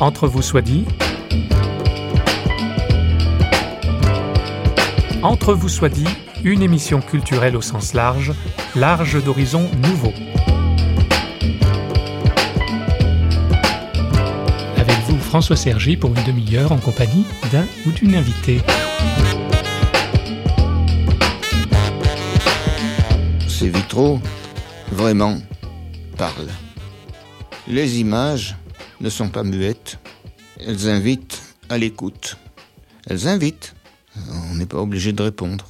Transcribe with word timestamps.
Entre 0.00 0.26
vous 0.26 0.40
soit 0.40 0.62
dit. 0.62 0.86
Entre 5.22 5.52
vous 5.52 5.68
soit 5.68 5.90
dit, 5.90 6.08
une 6.42 6.62
émission 6.62 7.02
culturelle 7.02 7.54
au 7.54 7.60
sens 7.60 7.92
large, 7.92 8.32
large 8.74 9.22
d'horizons 9.22 9.70
nouveaux. 9.82 10.14
Avec 14.78 14.96
vous, 15.06 15.18
François 15.18 15.56
Sergi, 15.56 15.98
pour 15.98 16.16
une 16.16 16.24
demi-heure 16.24 16.72
en 16.72 16.78
compagnie 16.78 17.26
d'un 17.52 17.66
ou 17.86 17.90
d'une 17.90 18.14
invitée. 18.14 18.62
Ces 23.48 23.68
vitraux, 23.68 24.18
vraiment, 24.90 25.36
parlent. 26.16 26.48
Les 27.68 28.00
images 28.00 28.56
ne 29.00 29.08
sont 29.08 29.28
pas 29.28 29.42
muettes, 29.42 29.98
elles 30.58 30.88
invitent 30.88 31.42
à 31.68 31.78
l'écoute. 31.78 32.36
Elles 33.06 33.28
invitent. 33.28 33.74
On 34.52 34.56
n'est 34.56 34.66
pas 34.66 34.78
obligé 34.78 35.12
de 35.12 35.22
répondre, 35.22 35.66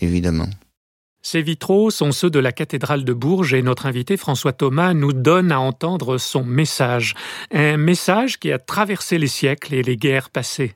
évidemment. 0.00 0.48
Ces 1.22 1.40
vitraux 1.40 1.90
sont 1.90 2.12
ceux 2.12 2.28
de 2.28 2.38
la 2.38 2.52
cathédrale 2.52 3.02
de 3.02 3.14
Bourges 3.14 3.54
et 3.54 3.62
notre 3.62 3.86
invité 3.86 4.18
François 4.18 4.52
Thomas 4.52 4.92
nous 4.92 5.14
donne 5.14 5.52
à 5.52 5.60
entendre 5.60 6.18
son 6.18 6.44
message. 6.44 7.14
Un 7.50 7.78
message 7.78 8.38
qui 8.38 8.52
a 8.52 8.58
traversé 8.58 9.16
les 9.16 9.28
siècles 9.28 9.72
et 9.72 9.82
les 9.82 9.96
guerres 9.96 10.28
passées. 10.28 10.74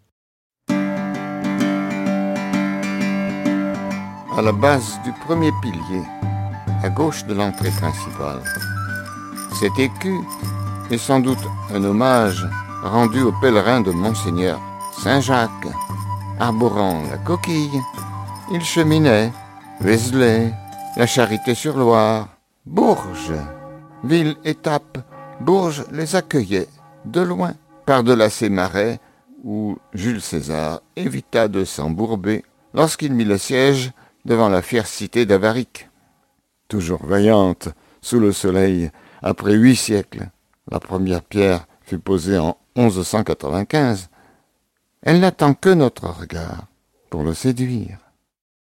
À 4.39 4.43
la 4.43 4.53
base 4.53 4.99
du 5.05 5.13
premier 5.27 5.51
pilier, 5.61 6.03
à 6.83 6.89
gauche 6.89 7.27
de 7.27 7.35
l'entrée 7.35 7.71
principale, 7.71 8.43
cet 9.61 9.79
écu 9.79 10.15
est 10.91 10.99
sans 10.99 11.21
doute 11.21 11.45
un 11.75 11.85
hommage 11.85 12.47
rendu 12.83 13.23
aux 13.23 13.33
pèlerins 13.41 13.81
de 13.81 13.91
Monseigneur 13.91 14.61
Saint-Jacques. 15.03 15.69
Arborant 16.41 17.03
la 17.11 17.19
coquille, 17.19 17.81
il 18.53 18.63
cheminait 18.63 19.33
Vézelay, 19.81 20.53
la 20.97 21.07
Charité-sur-Loire, 21.07 22.29
Bourges, 22.65 23.35
ville-étape. 24.05 24.99
Bourges 25.41 25.85
les 25.93 26.17
accueillait 26.17 26.69
de 27.05 27.21
loin, 27.21 27.55
par-delà 27.87 28.31
ces 28.31 28.49
marais 28.49 29.01
où 29.45 29.79
Jules 29.95 30.21
César 30.21 30.81
évita 30.97 31.49
de 31.49 31.65
s'embourber 31.65 32.45
lorsqu'il 32.75 33.13
mit 33.15 33.25
le 33.25 33.39
siège 33.39 33.93
devant 34.25 34.49
la 34.49 34.63
fière 34.63 34.87
cité 34.87 35.27
d'Avaric. 35.27 35.89
Toujours 36.69 37.05
vaillante 37.05 37.69
sous 38.01 38.21
le 38.21 38.33
soleil, 38.33 38.91
après 39.23 39.55
huit 39.55 39.77
siècles, 39.77 40.31
la 40.71 40.81
première 40.81 41.23
pierre 41.23 41.67
fut 41.83 41.99
posée 41.99 42.39
en 42.39 42.57
1195, 42.77 44.09
elle 45.03 45.21
n'attend 45.21 45.55
que 45.55 45.71
notre 45.71 46.09
regard 46.09 46.67
pour 47.11 47.23
le 47.23 47.35
séduire. 47.35 47.99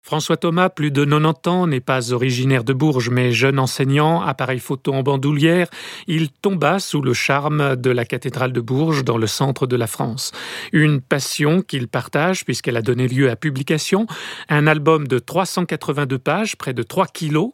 François 0.09 0.37
Thomas, 0.37 0.69
plus 0.69 0.89
de 0.89 1.05
90 1.05 1.47
ans, 1.51 1.67
n'est 1.67 1.81
pas 1.81 2.13
originaire 2.13 2.63
de 2.63 2.73
Bourges, 2.73 3.11
mais 3.11 3.31
jeune 3.31 3.59
enseignant, 3.59 4.21
appareil 4.21 4.57
photo 4.57 4.91
en 4.91 5.03
bandoulière, 5.03 5.67
il 6.07 6.31
tomba 6.31 6.79
sous 6.79 7.03
le 7.03 7.13
charme 7.13 7.75
de 7.75 7.91
la 7.91 8.05
cathédrale 8.05 8.51
de 8.51 8.59
Bourges 8.59 9.03
dans 9.03 9.19
le 9.19 9.27
centre 9.27 9.67
de 9.67 9.75
la 9.75 9.85
France. 9.85 10.31
Une 10.73 10.99
passion 10.99 11.61
qu'il 11.61 11.87
partage 11.87 12.43
puisqu'elle 12.43 12.75
a 12.75 12.81
donné 12.81 13.07
lieu 13.07 13.29
à 13.29 13.35
publication, 13.35 14.07
un 14.49 14.65
album 14.65 15.07
de 15.07 15.19
382 15.19 16.17
pages, 16.17 16.55
près 16.55 16.73
de 16.73 16.81
3 16.81 17.05
kilos, 17.05 17.51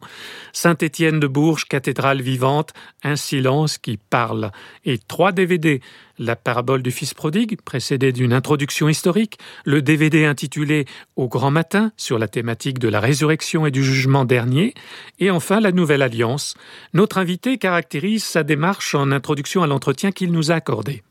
Saint-Étienne 0.54 1.20
de 1.20 1.26
Bourges, 1.26 1.66
cathédrale 1.66 2.22
vivante, 2.22 2.72
un 3.02 3.16
silence 3.16 3.76
qui 3.76 3.98
parle, 3.98 4.50
et 4.86 4.96
trois 4.96 5.32
DVD, 5.32 5.82
la 6.18 6.36
parabole 6.36 6.82
du 6.82 6.90
Fils 6.90 7.14
prodigue, 7.14 7.60
précédée 7.62 8.12
d'une 8.12 8.32
introduction 8.32 8.88
historique, 8.88 9.38
le 9.64 9.82
DVD 9.82 10.24
intitulé 10.24 10.86
Au 11.16 11.28
grand 11.28 11.50
matin, 11.50 11.92
sur 11.96 12.18
la 12.18 12.28
thématique 12.28 12.78
de 12.78 12.88
la 12.88 13.00
résurrection 13.00 13.66
et 13.66 13.70
du 13.70 13.84
jugement 13.84 14.24
dernier, 14.24 14.74
et 15.18 15.30
enfin 15.30 15.60
la 15.60 15.72
Nouvelle 15.72 16.02
Alliance. 16.02 16.54
Notre 16.94 17.18
invité 17.18 17.58
caractérise 17.58 18.24
sa 18.24 18.42
démarche 18.42 18.94
en 18.94 19.12
introduction 19.12 19.62
à 19.62 19.66
l'entretien 19.66 20.12
qu'il 20.12 20.32
nous 20.32 20.50
a 20.50 20.54
accordé. 20.54 21.02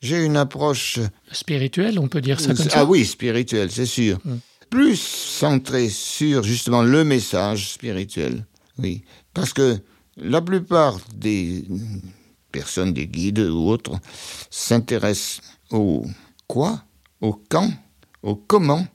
J'ai 0.00 0.24
une 0.24 0.36
approche 0.36 1.00
spirituelle, 1.32 1.98
on 1.98 2.08
peut 2.08 2.20
dire 2.20 2.40
ça 2.40 2.54
comme 2.54 2.68
ça? 2.68 2.80
Ah 2.80 2.84
oui, 2.84 3.04
spirituelle, 3.04 3.70
c'est 3.70 3.86
sûr. 3.86 4.18
Mm. 4.24 4.36
Plus 4.70 5.00
centrée 5.00 5.88
sur 5.88 6.42
justement 6.42 6.82
le 6.82 7.02
message 7.02 7.70
spirituel. 7.72 8.44
Oui, 8.78 9.02
parce 9.34 9.52
que 9.52 9.78
la 10.16 10.40
plupart 10.40 10.98
des 11.14 11.64
personnes, 12.50 12.92
des 12.92 13.06
guides 13.06 13.40
ou 13.40 13.68
autres, 13.68 13.98
s'intéressent 14.50 15.40
au 15.70 16.04
quoi, 16.46 16.82
au 17.20 17.40
quand, 17.48 17.70
au 18.22 18.36
comment 18.36 18.86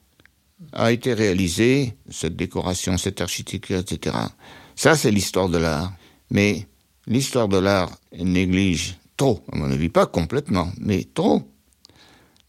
a 0.72 0.92
été 0.92 1.14
réalisée 1.14 1.98
cette 2.10 2.36
décoration, 2.36 2.98
cette 2.98 3.22
architecture, 3.22 3.80
etc. 3.80 4.16
Ça, 4.76 4.96
c'est 4.96 5.12
l'histoire 5.12 5.50
de 5.50 5.58
l'art. 5.58 5.94
Mais 6.32 6.68
l'histoire 7.06 7.48
de 7.48 7.58
l'art 7.58 7.92
néglige 8.18 8.98
trop, 9.18 9.44
à 9.52 9.58
mon 9.58 9.72
avis, 9.72 9.90
pas 9.90 10.06
complètement, 10.06 10.72
mais 10.80 11.06
trop, 11.14 11.44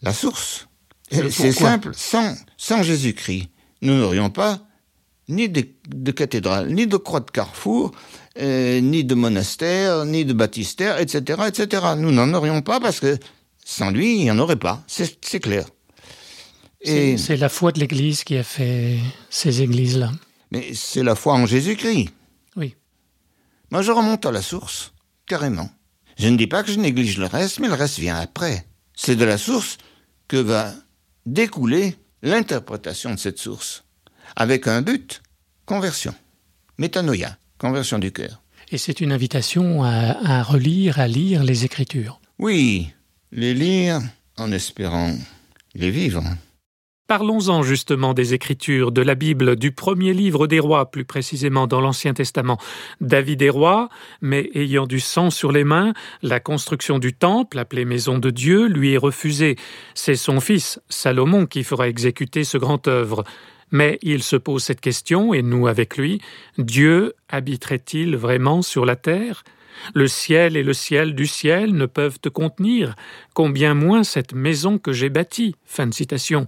la 0.03 0.13
source. 0.13 0.69
C'est 1.11 1.53
simple, 1.53 1.91
sans, 1.95 2.35
sans 2.57 2.83
Jésus-Christ, 2.83 3.49
nous 3.83 3.97
n'aurions 3.97 4.31
pas 4.31 4.61
ni 5.29 5.49
de, 5.49 5.67
de, 5.89 6.13
cathédrale, 6.13 6.73
ni 6.73 6.87
de 6.87 6.97
croix 6.97 7.21
de 7.21 7.31
carrefour, 7.31 7.93
euh, 8.41 8.81
ni 8.81 9.05
de 9.05 9.15
monastère, 9.15 10.05
ni 10.05 10.25
de 10.25 10.33
baptistère, 10.33 10.99
etc., 10.99 11.43
etc. 11.49 11.83
Nous 11.97 12.11
n'en 12.11 12.33
aurions 12.35 12.63
pas 12.63 12.81
parce 12.81 13.01
que 13.01 13.19
sans 13.65 13.91
lui, 13.91 14.17
il 14.17 14.25
n'y 14.25 14.31
en 14.31 14.39
aurait 14.39 14.57
pas. 14.57 14.83
C'est 14.87 15.41
clair. 15.41 15.67
C'est 16.85 17.37
la 17.37 17.49
foi 17.49 17.73
de 17.73 17.81
l'Église 17.81 18.25
qui 18.25 18.37
a 18.37 18.43
fait 18.43 18.99
ces 19.31 19.63
églises-là. 19.63 20.13
Mais 20.51 20.75
c'est 20.75 21.03
la 21.03 21.15
foi 21.15 21.35
en 21.35 21.47
Jésus-Christ. 21.47 22.11
Oui. 22.57 22.75
Moi, 23.71 23.83
je 23.83 23.91
remonte 23.91 24.27
à 24.27 24.31
la 24.31 24.43
source, 24.43 24.93
carrément. 25.27 25.71
Je 26.19 26.29
ne 26.29 26.37
dis 26.37 26.47
pas 26.47 26.63
que 26.63 26.71
je 26.71 26.79
néglige 26.79 27.19
le 27.19 27.27
reste, 27.27 27.59
mais 27.59 27.69
le 27.69 27.75
reste 27.75 27.99
vient 27.99 28.17
après. 28.17 28.67
C'est 28.95 29.17
de 29.17 29.25
la 29.25 29.39
source 29.39 29.79
que 30.29 30.37
va 30.37 30.73
découler 31.27 31.97
l'interprétation 32.23 33.15
de 33.15 33.19
cette 33.19 33.39
source, 33.39 33.85
avec 34.37 34.67
un 34.69 34.83
but, 34.83 35.23
conversion, 35.67 36.15
métanoïa, 36.79 37.37
conversion 37.59 37.99
du 37.99 38.13
cœur. 38.13 38.43
Et 38.71 38.79
c'est 38.79 39.01
une 39.01 39.13
invitation 39.13 39.83
à, 39.83 40.39
à 40.39 40.43
relire, 40.43 40.99
à 40.99 41.09
lire 41.09 41.45
les 41.45 41.65
Écritures. 41.65 42.21
Oui, 42.39 42.89
les 43.33 43.55
lire 43.55 44.01
en 44.37 44.51
espérant 44.53 45.13
les 45.75 45.91
vivre. 45.91 46.23
Parlons-en 47.07 47.63
justement 47.63 48.15
des 48.15 48.33
Écritures, 48.33 48.91
de 48.91 49.03
la 49.03 49.15
Bible, 49.15 49.57
du 49.57 49.73
premier 49.73 50.15
livre 50.15 50.47
des 50.47 50.59
rois, 50.59 50.91
plus 50.91 51.05
précisément 51.05 51.67
dans 51.67 51.83
l'Ancien 51.83 52.15
Testament. 52.15 52.59
David 53.03 53.43
est 53.43 53.51
roi, 53.51 53.91
mais 54.23 54.51
ayant 54.55 54.87
du 54.87 55.01
sang 55.01 55.29
sur 55.29 55.53
les 55.53 55.65
mains, 55.65 55.93
la 56.23 56.41
construction 56.41 56.99
du 56.99 57.13
temple, 57.13 57.59
appelé 57.59 57.85
Maison 57.85 58.19
de 58.19 58.31
Dieu, 58.31 58.69
lui 58.69 58.95
est 58.95 58.99
refusée. 58.99 59.57
C'est 59.93 60.17
son 60.17 60.41
fils, 60.41 60.81
Salomon, 60.89 61.45
qui 61.45 61.63
fera 61.63 61.89
exécuter 61.89 62.43
ce 62.43 62.57
grand 62.57 62.89
œuvre. 62.89 63.23
Mais 63.75 63.99
il 64.03 64.23
se 64.23 64.37
pose 64.37 64.63
cette 64.63 64.81
question, 64.81 65.35
et 65.35 65.43
nous 65.43 65.67
avec 65.67 65.97
lui, 65.97 66.21
Dieu 66.59 67.15
habiterait-il 67.29 68.17
vraiment 68.17 68.63
sur 68.63 68.87
la 68.87 68.95
terre? 68.95 69.43
Le 69.95 70.07
ciel 70.07 70.57
et 70.57 70.63
le 70.63 70.73
ciel 70.73 71.17
du 71.17 71.27
ciel 71.27 71.73
ne 71.73 71.87
peuvent 71.87 72.21
te 72.21 72.29
contenir, 72.29 72.95
combien 73.35 73.75
moins 73.75 74.05
cette 74.05 74.33
maison 74.33 74.79
que 74.79 74.93
j'ai 74.93 75.09
bâtie. 75.09 75.57
Fin 75.65 75.89
de 75.89 75.93
citation. 75.93 76.47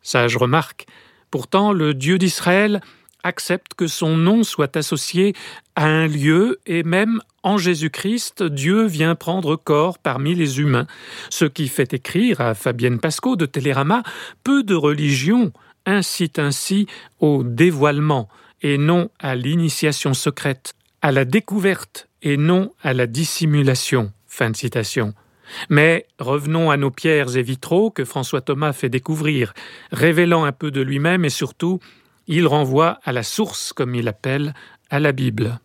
Sage 0.00 0.38
remarque. 0.38 0.86
Pourtant, 1.30 1.70
le 1.70 1.92
Dieu 1.92 2.16
d'Israël 2.16 2.80
accepte 3.24 3.74
que 3.74 3.86
son 3.86 4.16
nom 4.16 4.42
soit 4.42 4.74
associé 4.78 5.34
à 5.76 5.84
un 5.84 6.06
lieu 6.06 6.60
et 6.64 6.82
même 6.82 7.20
en 7.42 7.58
Jésus-Christ, 7.58 8.42
Dieu 8.42 8.86
vient 8.86 9.16
prendre 9.16 9.56
corps 9.56 9.98
parmi 9.98 10.34
les 10.34 10.60
humains, 10.60 10.86
ce 11.28 11.44
qui 11.44 11.68
fait 11.68 11.92
écrire 11.92 12.40
à 12.40 12.54
Fabienne 12.54 13.00
Pasco 13.00 13.36
de 13.36 13.44
Télérama 13.44 14.02
peu 14.44 14.62
de 14.62 14.74
religions 14.74 15.52
incite 15.86 16.38
ainsi 16.38 16.86
au 17.20 17.42
dévoilement 17.42 18.28
et 18.62 18.78
non 18.78 19.10
à 19.18 19.34
l'initiation 19.36 20.14
secrète, 20.14 20.74
à 21.02 21.12
la 21.12 21.24
découverte 21.24 22.08
et 22.22 22.36
non 22.36 22.72
à 22.82 22.94
la 22.94 23.06
dissimulation. 23.06 24.12
Mais 25.68 26.06
revenons 26.18 26.70
à 26.70 26.76
nos 26.76 26.90
pierres 26.90 27.36
et 27.36 27.42
vitraux 27.42 27.90
que 27.90 28.04
François 28.04 28.40
Thomas 28.40 28.72
fait 28.72 28.88
découvrir, 28.88 29.52
révélant 29.92 30.44
un 30.44 30.52
peu 30.52 30.70
de 30.70 30.80
lui-même 30.80 31.24
et 31.24 31.30
surtout, 31.30 31.78
il 32.26 32.46
renvoie 32.46 32.98
à 33.04 33.12
la 33.12 33.22
source, 33.22 33.72
comme 33.72 33.94
il 33.94 34.08
appelle, 34.08 34.54
à 34.90 34.98
la 34.98 35.12
Bible. 35.12 35.60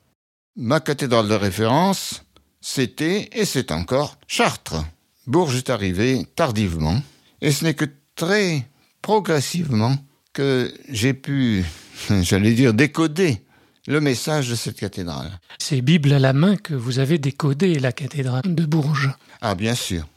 Ma 0.57 0.81
cathédrale 0.81 1.29
de 1.29 1.35
référence, 1.35 2.25
c'était 2.59 3.29
et 3.31 3.45
c'est 3.45 3.71
encore 3.71 4.17
Chartres. 4.27 4.83
Bourges 5.25 5.55
est 5.55 5.69
arrivé 5.69 6.25
tardivement, 6.35 7.01
et 7.39 7.51
ce 7.51 7.63
n'est 7.63 7.75
que 7.75 7.85
très 8.15 8.67
progressivement 9.01 9.95
que 10.39 10.73
j'ai 10.87 11.13
pu, 11.13 11.65
j'allais 12.21 12.53
dire, 12.53 12.73
décoder 12.73 13.41
le 13.87 13.99
message 13.99 14.49
de 14.49 14.55
cette 14.55 14.77
cathédrale. 14.79 15.37
C'est 15.57 15.81
Bible 15.81 16.13
à 16.13 16.19
la 16.19 16.31
main 16.31 16.55
que 16.55 16.73
vous 16.73 16.99
avez 16.99 17.17
décodé 17.17 17.77
la 17.77 17.91
cathédrale 17.91 18.43
de 18.45 18.65
Bourges. 18.65 19.11
Ah, 19.41 19.53
bien 19.53 19.75
sûr. 19.75 20.07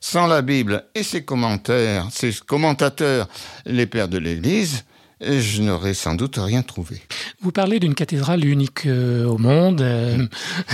Sans 0.00 0.26
la 0.26 0.42
Bible 0.42 0.84
et 0.96 1.04
ses 1.04 1.24
commentaires, 1.24 2.08
ses 2.10 2.32
commentateurs, 2.44 3.28
les 3.66 3.86
pères 3.86 4.08
de 4.08 4.18
l'Église, 4.18 4.84
je 5.20 5.62
n'aurais 5.62 5.94
sans 5.94 6.14
doute 6.14 6.36
rien 6.38 6.62
trouvé. 6.62 7.02
Vous 7.40 7.52
parlez 7.52 7.80
d'une 7.80 7.94
cathédrale 7.94 8.44
unique 8.44 8.86
euh, 8.86 9.24
au 9.24 9.38
monde, 9.38 9.80
euh, 9.80 10.26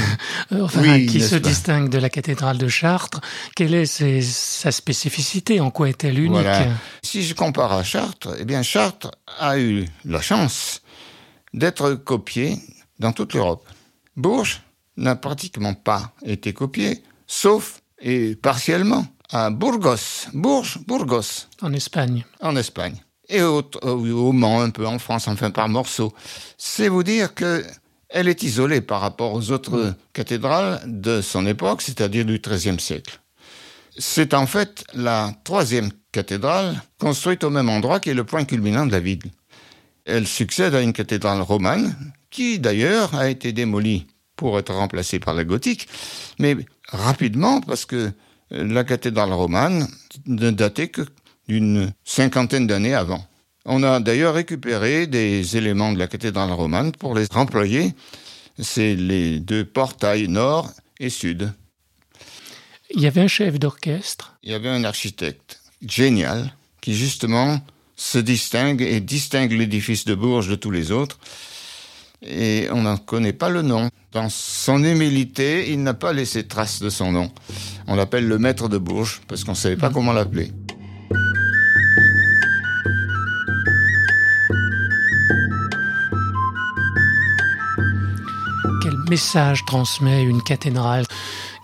enfin, 0.53 1.05
qui 1.07 1.21
se 1.21 1.37
distingue 1.37 1.89
de 1.89 1.99
la 1.99 2.11
cathédrale 2.11 2.59
de 2.59 2.69
Chartres. 2.69 3.21
Quelle 3.57 3.75
est 3.75 4.23
sa 4.23 4.73
spécificité? 4.73 5.61
En 5.61 5.71
quoi 5.71 5.89
est-elle 5.89 6.19
unique? 6.19 6.47
Si 7.03 7.23
je 7.23 7.35
compare 7.35 7.73
à 7.73 7.83
Chartres, 7.83 8.37
eh 8.39 8.45
bien 8.45 8.63
Chartres 8.63 9.11
a 9.39 9.59
eu 9.59 9.87
la 10.05 10.21
chance 10.21 10.83
d'être 11.53 11.95
copié 11.95 12.59
dans 12.99 13.13
toute 13.13 13.35
l'Europe. 13.35 13.67
Bourges 14.17 14.63
n'a 14.97 15.17
pratiquement 15.17 15.75
pas 15.75 16.13
été 16.25 16.53
copié, 16.53 17.03
sauf 17.27 17.81
et 18.01 18.37
partiellement 18.37 19.07
à 19.31 19.51
Burgos, 19.51 20.29
Bourges, 20.33 20.79
Burgos. 20.87 21.49
En 21.63 21.73
Espagne. 21.73 22.25
En 22.41 22.55
Espagne 22.57 22.97
et 23.29 23.43
au, 23.43 23.63
au, 23.83 24.33
Mans, 24.33 24.61
un 24.61 24.71
peu 24.71 24.87
en 24.87 24.99
France, 24.99 25.29
enfin 25.29 25.51
par 25.51 25.69
morceaux. 25.69 26.13
C'est 26.59 26.89
vous 26.89 27.03
dire 27.03 27.35
que 27.35 27.65
elle 28.11 28.29
est 28.29 28.43
isolée 28.43 28.81
par 28.81 29.01
rapport 29.01 29.33
aux 29.33 29.51
autres 29.51 29.95
cathédrales 30.13 30.81
de 30.87 31.21
son 31.21 31.47
époque, 31.47 31.83
c'est-à-dire 31.83 32.25
du 32.25 32.39
XIIIe 32.39 32.79
siècle. 32.79 33.21
C'est 33.99 34.35
en 34.35 34.47
fait 34.47 34.85
la 34.95 35.33
troisième 35.43 35.91
cathédrale 36.13 36.81
construite 36.99 37.43
au 37.45 37.51
même 37.51 37.69
endroit 37.69 38.01
qui 38.01 38.11
est 38.11 38.15
le 38.15 38.25
point 38.25 38.45
culminant 38.45 38.87
de 38.87 38.93
la 38.93 39.01
ville. 39.01 39.23
Elle 40.05 40.27
succède 40.27 40.75
à 40.75 40.81
une 40.81 40.93
cathédrale 40.93 41.41
romane 41.41 41.97
qui 42.31 42.59
d'ailleurs 42.59 43.15
a 43.15 43.29
été 43.29 43.53
démolie 43.53 44.07
pour 44.37 44.59
être 44.59 44.75
remplacée 44.75 45.19
par 45.19 45.35
la 45.35 45.45
gothique, 45.45 45.89
mais 46.39 46.57
rapidement 46.89 47.61
parce 47.61 47.85
que 47.85 48.13
la 48.51 48.85
cathédrale 48.85 49.33
romane 49.33 49.89
ne 50.27 50.51
datait 50.51 50.89
que 50.89 51.03
d'une 51.49 51.93
cinquantaine 52.05 52.67
d'années 52.67 52.95
avant. 52.95 53.25
On 53.67 53.83
a 53.83 54.01
d'ailleurs 54.01 54.35
récupéré 54.35 55.07
des 55.07 55.57
éléments 55.57 55.93
de 55.93 55.99
la 55.99 56.07
cathédrale 56.07 56.53
romane 56.53 56.93
pour 56.93 57.15
les 57.15 57.27
employer. 57.35 57.95
C'est 58.59 58.95
les 58.95 59.41
deux 59.41 59.65
portails 59.65 60.29
nord 60.29 60.71
et 61.01 61.09
sud. 61.09 61.53
Il 62.91 63.01
y 63.01 63.07
avait 63.07 63.23
un 63.23 63.29
chef 63.29 63.59
d'orchestre. 63.59 64.37
Il 64.43 64.53
y 64.53 64.55
avait 64.55 64.69
un 64.69 64.85
architecte 64.85 65.61
génial 65.87 66.55
qui 66.81 66.95
justement 66.95 67.61
se 67.97 68.19
distingue 68.19 68.83
et 68.83 69.01
distingue 69.01 69.53
l'édifice 69.53 70.05
de 70.05 70.15
Bourges 70.15 70.49
de 70.49 70.55
tous 70.55 70.71
les 70.71 70.91
autres. 70.91 71.19
Et 72.23 72.69
on 72.71 72.83
n'en 72.83 72.97
connaît 72.97 73.33
pas 73.33 73.49
le 73.49 73.63
nom. 73.63 73.89
Dans 74.13 74.29
son 74.29 74.83
humilité, 74.85 75.71
il 75.73 75.83
n'a 75.83 75.95
pas 75.95 76.13
laissé 76.13 76.47
trace 76.47 76.81
de 76.81 76.91
son 76.91 77.13
nom. 77.13 77.33
On 77.87 77.97
l'appelle 77.97 78.29
le 78.29 78.39
maître 78.39 78.69
de 78.69 78.79
Bourges 78.79 79.23
parce 79.27 79.45
qu'on 79.45 79.53
ne 79.53 79.57
savait 79.57 79.77
pas 79.77 79.91
comment 79.91 80.13
l'appeler. 80.13 80.51
Message 89.15 89.65
transmet 89.65 90.25
une 90.25 90.43
cathédrale 90.43 91.05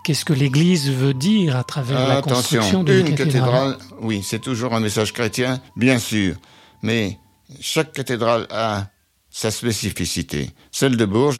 Qu'est-ce 0.04 0.24
que 0.24 0.32
l'Église 0.32 0.88
veut 0.88 1.14
dire 1.14 1.56
à 1.56 1.64
travers 1.64 2.06
la 2.06 2.22
construction 2.22 2.84
d'une 2.84 3.12
cathédrale, 3.16 3.76
Oui, 4.00 4.22
c'est 4.22 4.38
toujours 4.38 4.72
un 4.72 4.78
message 4.78 5.12
chrétien, 5.12 5.60
bien 5.74 5.98
sûr, 5.98 6.36
mais 6.84 7.18
chaque 7.60 7.92
cathédrale 7.92 8.46
a 8.50 8.86
sa 9.30 9.50
spécificité. 9.50 10.50
Celle 10.70 10.96
de 10.96 11.04
Bourges, 11.04 11.38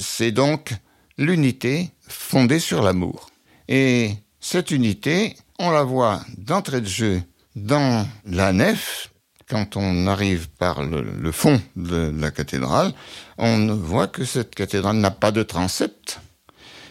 c'est 0.00 0.32
donc 0.32 0.74
l'unité 1.16 1.90
fondée 2.08 2.58
sur 2.58 2.82
l'amour. 2.82 3.30
Et 3.68 4.14
cette 4.40 4.72
unité, 4.72 5.36
on 5.60 5.70
la 5.70 5.84
voit 5.84 6.22
d'entrée 6.38 6.80
de 6.80 6.88
jeu 6.88 7.22
dans 7.54 8.04
la 8.24 8.52
nef, 8.52 9.12
quand 9.48 9.76
on 9.76 10.06
arrive 10.06 10.48
par 10.48 10.82
le, 10.82 11.32
fond 11.32 11.60
de 11.76 12.12
la 12.18 12.30
cathédrale, 12.30 12.92
on 13.38 13.74
voit 13.74 14.08
que 14.08 14.24
cette 14.24 14.54
cathédrale 14.54 14.96
n'a 14.96 15.10
pas 15.10 15.30
de 15.30 15.42
transept. 15.42 16.20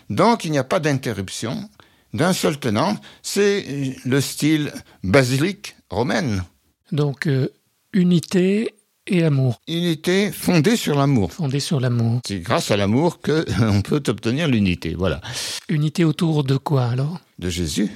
Donc 0.10 0.46
il 0.46 0.52
n'y 0.52 0.58
a 0.58 0.64
pas 0.64 0.80
d'interruption 0.80 1.70
d'un 2.14 2.34
seul 2.34 2.58
tenant. 2.58 2.98
C'est 3.22 3.96
le 4.06 4.22
style 4.22 4.72
basilique 5.04 5.76
romaine. 5.90 6.44
Donc 6.92 7.28
euh, 7.28 7.50
unité 7.94 8.74
et 9.08 9.24
amour. 9.24 9.60
Unité 9.68 10.32
fondée 10.32 10.78
sur 10.78 10.96
l'amour. 10.96 11.34
Fondée 11.34 11.60
sur 11.60 11.80
l'amour. 11.80 12.22
C'est 12.26 12.40
grâce 12.40 12.72
à 12.72 12.78
l'amour 12.78 13.20
qu'on 13.20 13.82
peut 13.84 14.04
obtenir 14.08 14.48
l'unité, 14.48 14.96
voilà. 14.96 15.22
Unité 15.70 16.04
autour 16.04 16.44
de 16.44 16.58
quoi 16.58 16.86
alors? 16.86 17.20
De 17.38 17.50
Jésus. 17.50 17.92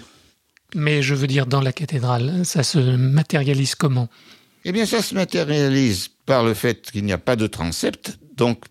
Mais 0.76 1.02
je 1.02 1.16
veux 1.16 1.28
dire 1.28 1.48
dans 1.48 1.62
la 1.62 1.74
cathédrale, 1.74 2.46
ça 2.46 2.64
se 2.64 2.78
matérialise 2.78 3.74
comment? 3.74 4.08
Eh 4.66 4.72
bien, 4.72 4.86
ça 4.86 5.02
se 5.02 5.16
matérialise 5.16 6.10
par 6.26 6.44
le 6.44 6.54
fait 6.54 6.92
qu'il 6.92 7.06
n'y 7.06 7.14
a 7.14 7.18
pas 7.18 7.36
de 7.36 7.48
transept, 7.48 8.20
donc 8.36 8.66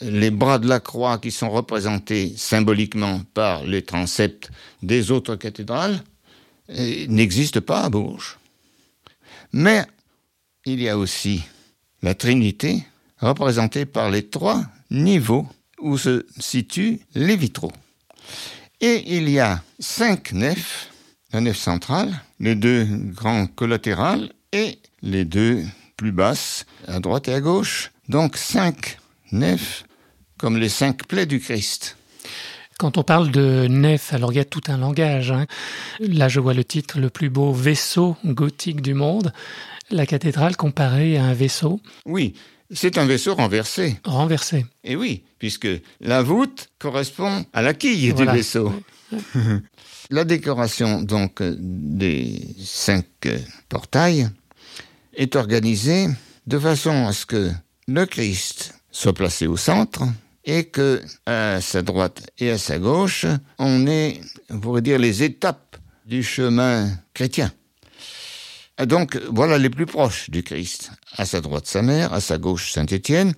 les 0.00 0.30
bras 0.30 0.58
de 0.58 0.68
la 0.68 0.80
croix 0.80 1.18
qui 1.18 1.30
sont 1.30 1.50
représentés 1.50 2.32
symboliquement 2.36 3.22
par 3.34 3.64
les 3.64 3.82
transepts 3.82 4.50
des 4.82 5.10
autres 5.10 5.36
cathédrales 5.36 6.02
eh, 6.68 7.06
n'existent 7.08 7.60
pas 7.60 7.82
à 7.82 7.90
Bourges. 7.90 8.38
Mais 9.52 9.84
il 10.64 10.80
y 10.80 10.88
a 10.88 10.96
aussi 10.96 11.42
la 12.02 12.14
Trinité 12.14 12.84
représentée 13.18 13.86
par 13.86 14.10
les 14.10 14.28
trois 14.28 14.64
niveaux 14.90 15.46
où 15.80 15.98
se 15.98 16.26
situent 16.38 17.00
les 17.14 17.36
vitraux. 17.36 17.72
Et 18.80 19.16
il 19.16 19.28
y 19.28 19.38
a 19.38 19.62
cinq 19.78 20.32
nefs, 20.32 20.90
la 21.32 21.40
nef 21.40 21.56
centrale, 21.56 22.20
les 22.40 22.54
deux 22.54 22.84
grands 22.84 23.46
collatérales 23.46 24.32
et 24.52 24.78
les 25.02 25.24
deux 25.24 25.62
plus 25.96 26.12
basses, 26.12 26.66
à 26.86 27.00
droite 27.00 27.28
et 27.28 27.34
à 27.34 27.40
gauche. 27.40 27.92
Donc 28.08 28.36
cinq 28.36 28.98
nefs, 29.30 29.84
comme 30.38 30.56
les 30.56 30.68
cinq 30.68 31.06
plaies 31.06 31.26
du 31.26 31.40
Christ. 31.40 31.96
Quand 32.78 32.98
on 32.98 33.04
parle 33.04 33.30
de 33.30 33.66
nef, 33.68 34.12
alors 34.12 34.32
il 34.32 34.36
y 34.36 34.40
a 34.40 34.44
tout 34.44 34.62
un 34.66 34.78
langage. 34.78 35.30
Hein. 35.30 35.46
Là, 36.00 36.28
je 36.28 36.40
vois 36.40 36.54
le 36.54 36.64
titre 36.64 36.98
Le 36.98 37.10
plus 37.10 37.30
beau 37.30 37.52
vaisseau 37.52 38.16
gothique 38.24 38.80
du 38.80 38.94
monde. 38.94 39.32
La 39.90 40.06
cathédrale 40.06 40.56
comparée 40.56 41.16
à 41.16 41.24
un 41.24 41.34
vaisseau? 41.34 41.80
Oui, 42.06 42.34
c'est 42.72 42.98
un 42.98 43.04
vaisseau 43.04 43.34
renversé. 43.34 44.00
Renversé. 44.04 44.66
Et 44.82 44.96
oui, 44.96 45.22
puisque 45.38 45.68
la 46.00 46.22
voûte 46.22 46.70
correspond 46.78 47.44
à 47.52 47.62
la 47.62 47.74
quille 47.74 48.14
du 48.14 48.24
vaisseau. 48.24 48.72
la 50.10 50.24
décoration 50.24 51.02
donc 51.02 51.42
des 51.42 52.40
cinq 52.58 53.06
portails 53.68 54.30
est 55.14 55.36
organisé 55.36 56.08
de 56.46 56.58
façon 56.58 57.06
à 57.06 57.12
ce 57.12 57.26
que 57.26 57.50
le 57.88 58.06
Christ 58.06 58.74
soit 58.90 59.12
placé 59.12 59.46
au 59.46 59.56
centre 59.56 60.02
et 60.44 60.64
que 60.64 61.02
à 61.26 61.60
sa 61.60 61.82
droite 61.82 62.30
et 62.38 62.50
à 62.50 62.58
sa 62.58 62.78
gauche, 62.78 63.26
on 63.58 63.86
ait, 63.86 64.20
on 64.50 64.58
pourrait 64.58 64.82
dire, 64.82 64.98
les 64.98 65.22
étapes 65.22 65.76
du 66.06 66.22
chemin 66.22 66.90
chrétien. 67.14 67.52
Donc 68.86 69.20
voilà 69.30 69.58
les 69.58 69.70
plus 69.70 69.86
proches 69.86 70.30
du 70.30 70.42
Christ. 70.42 70.90
À 71.16 71.24
sa 71.24 71.40
droite 71.40 71.66
sa 71.66 71.82
mère, 71.82 72.12
à 72.12 72.20
sa 72.20 72.38
gauche 72.38 72.72
Saint 72.72 72.86
Étienne. 72.86 73.34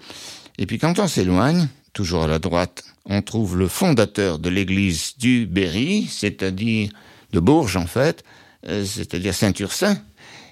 Et 0.59 0.67
puis 0.67 0.79
quand 0.79 0.99
on 0.99 1.09
s'éloigne, 1.09 1.69
toujours 1.93 2.25
à 2.25 2.29
la 2.29 2.39
droite, 2.39 2.85
on 3.05 3.21
trouve 3.21 3.59
le 3.59 3.69
fondateur 3.69 4.39
de 4.39 4.49
l'église 4.49 5.19
du 5.19 5.47
Berry, 5.47 6.07
c'est-à-dire 6.11 6.91
de 7.33 7.41
Bourges 7.41 7.77
en 7.77 7.87
fait, 7.87 8.25
euh, 8.67 8.85
c'est-à-dire 8.85 9.35
Saint 9.35 9.53
Ursin, 9.59 9.99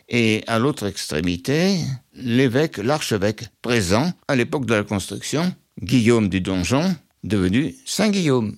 et 0.08 0.42
à 0.46 0.58
l'autre 0.58 0.86
extrémité, 0.86 1.78
l'évêque, 2.14 2.78
l'archevêque 2.78 3.44
présent 3.62 4.12
à 4.28 4.36
l'époque 4.36 4.66
de 4.66 4.74
la 4.74 4.84
construction, 4.84 5.54
Guillaume 5.82 6.28
du 6.28 6.40
Donjon, 6.40 6.94
devenu 7.24 7.74
Saint 7.84 8.10
Guillaume. 8.10 8.56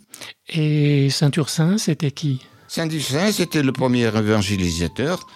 Et 0.49 1.11
Saint 1.11 1.31
Ursin, 1.37 1.79
c'était 1.79 2.11
qui? 2.11 2.41
Saint 2.69 2.89
Ursin, 2.89 3.31
c'était 3.31 3.63
le 3.63 3.73
premier 3.73 4.07
évangélisateur 4.07 5.27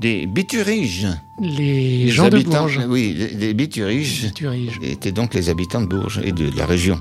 des 0.00 0.26
Bituriges. 0.26 1.08
Les, 1.40 2.08
gens 2.08 2.28
de 2.28 2.42
Bourges. 2.42 2.80
Oui, 2.88 3.14
les, 3.16 3.28
les 3.28 3.54
Bituriges, 3.54 4.32
étaient 4.82 5.12
donc 5.12 5.34
les 5.34 5.48
habitants 5.48 5.80
de 5.80 5.86
Bourges 5.86 6.20
et 6.24 6.32
de 6.32 6.50
la 6.56 6.66
région. 6.66 7.00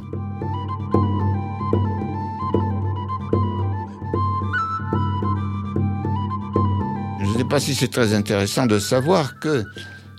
Pas 7.52 7.60
si 7.60 7.76
c'est 7.76 7.90
très 7.90 8.14
intéressant 8.14 8.66
de 8.66 8.80
savoir 8.80 9.38
que 9.38 9.66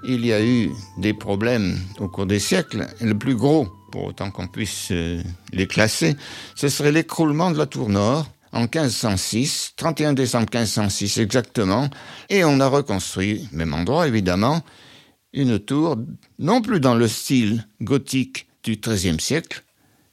il 0.05 0.27
y 0.27 0.35
a 0.35 0.45
eu 0.45 0.71
des 0.99 1.15
problèmes 1.15 1.79
au 1.99 2.07
cours 2.07 2.27
des 2.27 2.39
siècles. 2.39 2.87
Le 3.01 3.17
plus 3.17 3.37
gros, 3.37 3.69
pour 3.91 4.05
autant 4.05 4.31
qu'on 4.31 4.49
puisse 4.49 4.89
euh, 4.91 5.23
les 5.51 5.67
classer, 5.67 6.15
ce 6.55 6.69
serait 6.69 6.93
l'écroulement 6.93 7.51
de 7.51 7.57
la 7.57 7.65
tour 7.65 7.89
nord 7.89 8.31
en 8.53 8.65
1506, 8.65 9.73
31 9.77 10.13
décembre 10.13 10.47
1506 10.53 11.17
exactement, 11.21 11.89
et 12.29 12.45
on 12.45 12.61
a 12.61 12.67
reconstruit, 12.67 13.49
même 13.53 13.73
endroit 13.73 14.07
évidemment, 14.07 14.61
une 15.33 15.59
tour 15.59 15.97
non 16.39 16.61
plus 16.61 16.81
dans 16.81 16.95
le 16.95 17.09
style 17.09 17.67
gothique 17.81 18.47
du 18.63 18.77
XIIIe 18.77 19.19
siècle, 19.19 19.65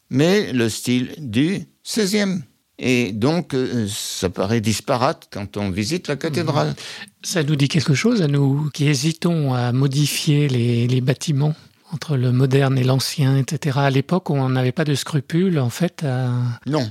mais 0.10 0.54
le 0.54 0.70
style 0.70 1.14
du 1.18 1.66
XVIe. 1.86 2.44
Et 2.80 3.12
donc, 3.12 3.54
euh, 3.54 3.88
ça 3.90 4.30
paraît 4.30 4.62
disparate 4.62 5.28
quand 5.32 5.58
on 5.58 5.70
visite 5.70 6.08
la 6.08 6.16
cathédrale. 6.16 6.74
Ça 7.22 7.44
nous 7.44 7.58
dit 7.58 7.68
quelque 7.68 7.94
chose 7.94 8.22
à 8.22 8.28
nous 8.28 8.70
qui 8.74 8.88
hésitons 8.88 9.54
à 9.54 9.74
modifier 9.74 10.48
les, 10.48 10.88
les 10.88 11.02
bâtiments 11.02 11.56
entre 11.92 12.16
le 12.16 12.32
moderne 12.32 12.78
et 12.78 12.84
l'ancien, 12.84 13.38
etc. 13.38 13.80
À 13.80 13.90
l'époque, 13.90 14.30
on 14.30 14.50
n'avait 14.50 14.72
pas 14.72 14.86
de 14.86 14.96
scrupules, 14.96 15.60
en 15.60 15.70
fait. 15.70 16.04
À... 16.04 16.32
Non. 16.66 16.90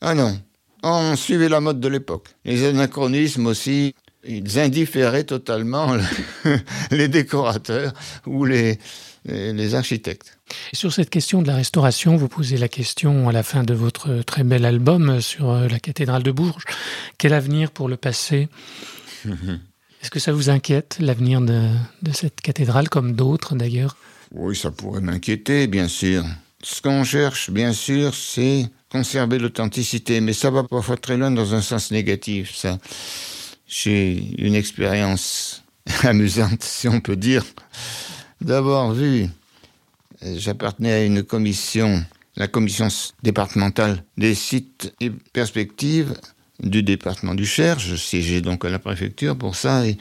Ah 0.00 0.14
non. 0.14 0.38
On 0.82 1.16
suivait 1.16 1.48
la 1.48 1.60
mode 1.60 1.80
de 1.80 1.88
l'époque. 1.88 2.28
Les 2.44 2.66
anachronismes 2.66 3.46
aussi, 3.46 3.94
ils 4.24 4.58
indifféraient 4.58 5.24
totalement 5.24 5.96
les 6.90 7.08
décorateurs 7.08 7.92
ou 8.26 8.44
les, 8.44 8.78
les 9.24 9.74
architectes. 9.74 10.38
Et 10.72 10.76
sur 10.76 10.92
cette 10.92 11.10
question 11.10 11.42
de 11.42 11.48
la 11.48 11.56
restauration, 11.56 12.16
vous 12.16 12.28
posez 12.28 12.56
la 12.56 12.68
question 12.68 13.28
à 13.28 13.32
la 13.32 13.42
fin 13.42 13.62
de 13.62 13.74
votre 13.74 14.22
très 14.22 14.44
bel 14.44 14.64
album 14.64 15.20
sur 15.20 15.50
euh, 15.50 15.68
la 15.68 15.78
cathédrale 15.78 16.22
de 16.22 16.30
Bourges. 16.30 16.64
Quel 17.18 17.32
avenir 17.32 17.70
pour 17.70 17.88
le 17.88 17.96
passé 17.96 18.48
Est-ce 19.24 20.10
que 20.10 20.18
ça 20.18 20.32
vous 20.32 20.50
inquiète, 20.50 20.96
l'avenir 20.98 21.40
de, 21.40 21.68
de, 22.02 22.12
cette 22.12 22.40
cathédrale, 22.40 22.88
comme 22.88 23.12
d'autres 23.12 23.54
d'ailleurs? 23.54 23.96
Oui, 24.32 24.56
ça 24.56 24.72
pourrait 24.72 25.00
m'inquiéter, 25.00 25.68
bien 25.68 25.86
sûr. 25.86 26.24
Ce 26.60 26.82
qu'on 26.82 27.04
cherche, 27.04 27.50
bien 27.50 27.72
sûr, 27.72 28.12
c'est 28.14 28.66
conserver 28.90 29.38
l'authenticité, 29.38 30.20
mais 30.20 30.32
ça 30.32 30.50
va 30.50 30.64
parfois 30.64 30.96
très 30.96 31.16
loin 31.16 31.30
dans 31.30 31.54
un 31.54 31.62
sens 31.62 31.92
négatif, 31.92 32.54
ça. 32.54 32.78
J'ai 33.74 34.34
une 34.36 34.54
expérience 34.54 35.64
amusante, 36.02 36.62
si 36.62 36.88
on 36.88 37.00
peut 37.00 37.16
dire, 37.16 37.42
d'avoir 38.42 38.92
vu 38.92 39.28
j'appartenais 40.36 40.92
à 40.92 41.04
une 41.04 41.22
commission, 41.22 42.04
la 42.36 42.48
commission 42.48 42.88
départementale 43.22 44.04
des 44.18 44.34
sites 44.34 44.92
et 45.00 45.10
perspectives 45.32 46.14
du 46.60 46.82
département 46.82 47.34
du 47.34 47.46
Cher. 47.46 47.78
Je 47.78 47.96
siégeais 47.96 48.42
donc 48.42 48.66
à 48.66 48.68
la 48.68 48.78
préfecture 48.78 49.38
pour 49.38 49.56
ça 49.56 49.86
et 49.86 49.96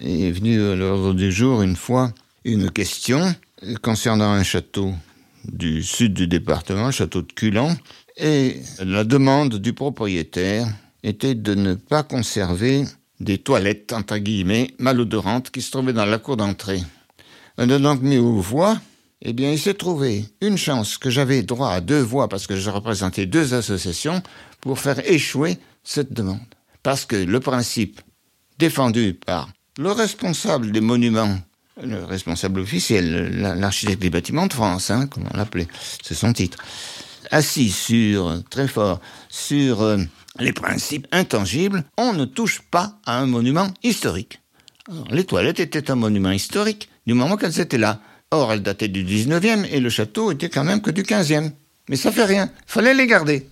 est 0.00 0.30
venu 0.30 0.62
à 0.62 0.74
l'ordre 0.76 1.14
du 1.14 1.32
jour 1.32 1.62
une 1.62 1.76
fois 1.76 2.12
une 2.44 2.70
question 2.70 3.34
concernant 3.80 4.32
un 4.32 4.42
château 4.42 4.92
du 5.46 5.82
sud 5.82 6.12
du 6.12 6.26
département, 6.26 6.90
château 6.90 7.22
de 7.22 7.32
Culan, 7.32 7.74
et 8.18 8.60
la 8.84 9.04
demande 9.04 9.54
du 9.54 9.72
propriétaire 9.72 10.68
était 11.02 11.34
de 11.34 11.54
ne 11.54 11.74
pas 11.74 12.02
conserver 12.02 12.84
des 13.20 13.38
toilettes, 13.38 13.92
entre 13.92 14.18
guillemets, 14.18 14.74
malodorantes 14.78 15.50
qui 15.50 15.62
se 15.62 15.70
trouvaient 15.70 15.92
dans 15.92 16.06
la 16.06 16.18
cour 16.18 16.36
d'entrée. 16.36 16.82
On 17.56 17.68
a 17.68 17.78
donc 17.78 18.02
mis 18.02 18.18
aux 18.18 18.40
voix 18.40 18.78
eh 19.22 19.32
bien, 19.32 19.50
il 19.50 19.58
s'est 19.58 19.74
trouvé 19.74 20.24
une 20.40 20.56
chance 20.56 20.96
que 20.96 21.10
j'avais 21.10 21.42
droit 21.42 21.70
à 21.70 21.80
deux 21.80 22.00
voix 22.00 22.28
parce 22.28 22.46
que 22.46 22.56
je 22.56 22.70
représentais 22.70 23.26
deux 23.26 23.52
associations 23.52 24.22
pour 24.60 24.78
faire 24.78 25.00
échouer 25.10 25.58
cette 25.82 26.12
demande. 26.12 26.38
Parce 26.84 27.04
que 27.04 27.16
le 27.16 27.40
principe 27.40 28.00
défendu 28.58 29.14
par 29.14 29.48
le 29.76 29.90
responsable 29.90 30.70
des 30.70 30.80
monuments, 30.80 31.38
le 31.82 32.04
responsable 32.04 32.60
officiel, 32.60 33.40
l'architecte 33.40 34.00
des 34.00 34.10
bâtiments 34.10 34.46
de 34.46 34.52
France, 34.52 34.90
hein, 34.90 35.06
comme 35.08 35.24
on 35.32 35.36
l'appelait, 35.36 35.68
c'est 36.02 36.14
son 36.14 36.32
titre, 36.32 36.58
assis 37.30 37.70
sur, 37.70 38.42
très 38.50 38.68
fort, 38.68 39.00
sur 39.28 39.82
euh, 39.82 39.98
les 40.38 40.52
principes 40.52 41.06
intangibles, 41.12 41.84
on 41.96 42.12
ne 42.12 42.24
touche 42.24 42.60
pas 42.70 42.98
à 43.06 43.18
un 43.18 43.26
monument 43.26 43.68
historique. 43.82 44.40
les 45.10 45.24
toilettes 45.24 45.60
étaient 45.60 45.90
un 45.90 45.96
monument 45.96 46.30
historique 46.30 46.88
du 47.06 47.14
moment 47.14 47.36
qu'elles 47.36 47.60
étaient 47.60 47.78
là. 47.78 48.00
Or, 48.30 48.52
elle 48.52 48.62
datait 48.62 48.88
du 48.88 49.04
19e 49.04 49.66
et 49.70 49.80
le 49.80 49.88
château 49.88 50.30
était 50.30 50.50
quand 50.50 50.64
même 50.64 50.82
que 50.82 50.90
du 50.90 51.02
15e. 51.02 51.52
Mais 51.88 51.96
ça 51.96 52.12
fait 52.12 52.24
rien, 52.24 52.50
fallait 52.66 52.94
les 52.94 53.06
garder. 53.06 53.48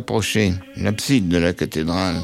Approchez 0.00 0.54
l'abside 0.76 1.28
de 1.28 1.38
la 1.38 1.52
cathédrale, 1.52 2.16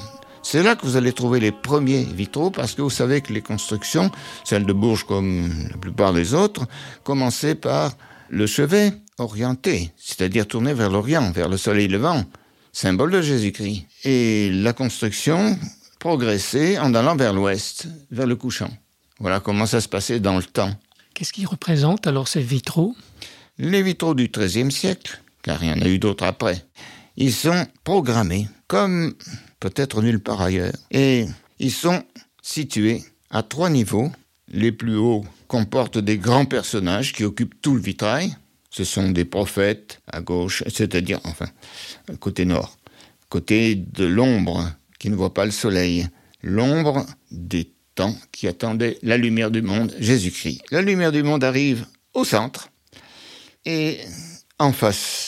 C'est 0.42 0.62
là 0.62 0.76
que 0.76 0.87
vous 0.87 0.97
allez 0.97 1.12
trouver 1.12 1.40
les 1.40 1.50
premiers 1.50 2.04
vitraux 2.04 2.52
parce 2.52 2.75
que 2.75 2.80
vous 2.80 2.88
savez 3.02 3.21
que 3.21 3.33
les 3.33 3.42
constructions, 3.42 4.12
celles 4.45 4.64
de 4.64 4.73
Bourges 4.73 5.04
comme 5.04 5.52
la 5.73 5.76
plupart 5.76 6.12
des 6.12 6.35
autres, 6.35 6.64
commençaient 7.02 7.56
par 7.56 7.92
le 8.30 8.47
chevet 8.47 8.92
orienté, 9.18 9.90
c'est-à-dire 9.97 10.47
tourné 10.47 10.73
vers 10.73 10.88
l'Orient, 10.88 11.33
vers 11.33 11.49
le 11.49 11.56
soleil 11.56 11.88
levant, 11.88 12.25
symbole 12.73 13.11
de 13.11 13.23
Jésus-Christ. 13.23 13.87
Et 14.04 14.50
la 14.52 14.73
construction 14.73 15.59
progressait 15.99 16.78
en 16.78 16.95
allant 16.95 17.16
vers 17.16 17.33
l'ouest, 17.33 17.88
vers 18.12 18.28
le 18.28 18.37
couchant. 18.37 18.71
Voilà 19.18 19.40
comment 19.40 19.66
ça 19.66 19.80
se 19.80 19.88
passait 19.88 20.21
dans 20.21 20.37
le 20.37 20.45
temps. 20.45 20.71
Qu'est-ce 21.14 21.33
qui 21.33 21.45
représente 21.45 22.06
alors 22.06 22.28
ces 22.28 22.42
vitraux? 22.42 22.95
Les 23.59 23.83
vitraux 23.83 24.14
du 24.14 24.28
XIIIe 24.28 24.71
siècle, 24.71 25.21
car 25.42 25.64
il 25.64 25.71
y 25.71 25.73
en 25.73 25.83
a 25.83 25.88
eu 25.88 25.99
d'autres 25.99 26.25
après. 26.25 26.64
Ils 27.16 27.32
sont 27.32 27.66
programmés 27.85 28.49
comme 28.68 29.14
peut-être 29.61 30.02
nulle 30.02 30.20
part 30.20 30.42
ailleurs. 30.42 30.75
Et 30.90 31.26
ils 31.58 31.73
sont 31.73 32.02
situés 32.42 33.02
à 33.30 33.42
trois 33.42 33.70
niveaux. 33.70 34.11
Les 34.49 34.73
plus 34.73 34.96
hauts 34.96 35.25
comportent 35.49 35.99
des 35.99 36.18
grands 36.18 36.44
personnages 36.44 37.12
qui 37.12 37.25
occupent 37.25 37.61
tout 37.61 37.75
le 37.75 37.80
vitrail. 37.80 38.37
Ce 38.70 38.85
sont 38.85 39.11
des 39.11 39.25
prophètes 39.25 40.00
à 40.06 40.20
gauche, 40.20 40.62
c'est-à-dire, 40.66 41.20
enfin, 41.25 41.46
côté 42.20 42.44
nord. 42.44 42.76
Côté 43.28 43.75
de 43.75 44.04
l'ombre 44.04 44.70
qui 44.99 45.08
ne 45.11 45.16
voit 45.16 45.35
pas 45.35 45.46
le 45.46 45.50
soleil. 45.50 46.08
L'ombre 46.42 47.06
des 47.30 47.73
temps 47.94 48.14
qui 48.30 48.46
attendaient 48.46 48.99
la 49.02 49.16
lumière 49.16 49.50
du 49.50 49.62
monde, 49.62 49.94
Jésus-Christ. 49.99 50.62
La 50.70 50.82
lumière 50.82 51.11
du 51.11 51.23
monde 51.23 51.42
arrive 51.42 51.87
au 52.14 52.25
centre. 52.25 52.68
Et 53.64 53.99
en 54.58 54.73
face, 54.73 55.25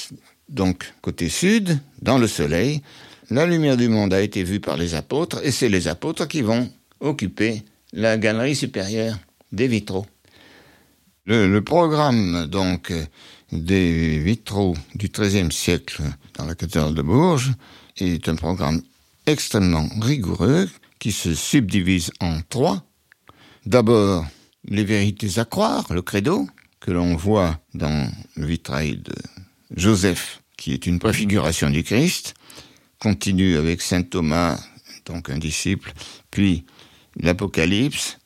donc 0.48 0.92
côté 1.02 1.28
sud, 1.28 1.78
dans 2.00 2.18
le 2.18 2.26
soleil, 2.26 2.82
la 3.30 3.46
lumière 3.46 3.76
du 3.76 3.88
monde 3.88 4.14
a 4.14 4.22
été 4.22 4.42
vue 4.42 4.60
par 4.60 4.76
les 4.76 4.94
apôtres, 4.94 5.40
et 5.44 5.50
c'est 5.50 5.68
les 5.68 5.88
apôtres 5.88 6.26
qui 6.26 6.42
vont 6.42 6.70
occuper 7.00 7.62
la 7.92 8.16
galerie 8.16 8.56
supérieure 8.56 9.18
des 9.52 9.68
vitraux. 9.68 10.06
Le, 11.26 11.60
programme 11.60 12.46
donc 12.46 12.90
des 13.52 14.18
vitraux 14.18 14.74
du 14.94 15.08
XIIIe 15.08 15.52
siècle 15.52 16.02
dans 16.38 16.46
la 16.46 16.54
cathédrale 16.54 16.94
de 16.94 17.02
Bourges 17.02 17.52
est 17.98 18.28
un 18.30 18.34
programme 18.34 18.80
extrêmement 19.26 19.86
rigoureux 20.00 20.68
qui 20.98 21.12
se 21.12 21.34
subdivise 21.34 22.10
en 22.20 22.38
trois. 22.48 22.82
D'abord, 23.66 24.26
les 24.64 24.84
vérités 24.84 25.38
à 25.38 25.44
croire, 25.44 25.92
le 25.92 26.00
credo, 26.00 26.48
que 26.80 26.90
l'on 26.92 27.14
voit 27.14 27.60
dans 27.74 28.10
le 28.36 28.46
vitrail 28.46 28.96
de 28.96 29.14
Joseph, 29.76 30.37
qui 30.58 30.74
est 30.74 30.86
une 30.86 30.98
préfiguration 30.98 31.70
du 31.70 31.82
Christ 31.82 32.34
continue 32.98 33.56
avec 33.56 33.80
saint 33.80 34.02
Thomas, 34.02 34.60
donc 35.06 35.30
un 35.30 35.38
disciple, 35.38 35.94
puis 36.30 36.66
l'Apocalypse, 37.18 38.18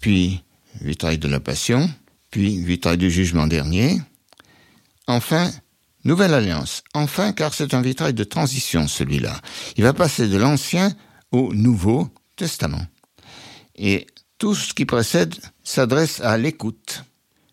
puis 0.00 0.42
vitrail 0.80 1.18
de 1.18 1.28
la 1.28 1.38
Passion, 1.38 1.88
puis 2.30 2.60
vitrail 2.64 2.98
du 2.98 3.10
jugement 3.10 3.46
dernier. 3.46 4.00
Enfin, 5.06 5.52
Nouvelle 6.04 6.34
Alliance. 6.34 6.82
Enfin, 6.94 7.32
car 7.32 7.54
c'est 7.54 7.74
un 7.74 7.82
vitrail 7.82 8.14
de 8.14 8.24
transition, 8.24 8.88
celui-là. 8.88 9.40
Il 9.76 9.84
va 9.84 9.92
passer 9.92 10.26
de 10.26 10.36
l'Ancien 10.36 10.92
au 11.30 11.52
Nouveau 11.54 12.08
Testament. 12.36 12.86
Et 13.76 14.06
tout 14.38 14.54
ce 14.54 14.72
qui 14.72 14.86
précède 14.86 15.34
s'adresse 15.62 16.20
à 16.20 16.38
l'écoute. 16.38 17.04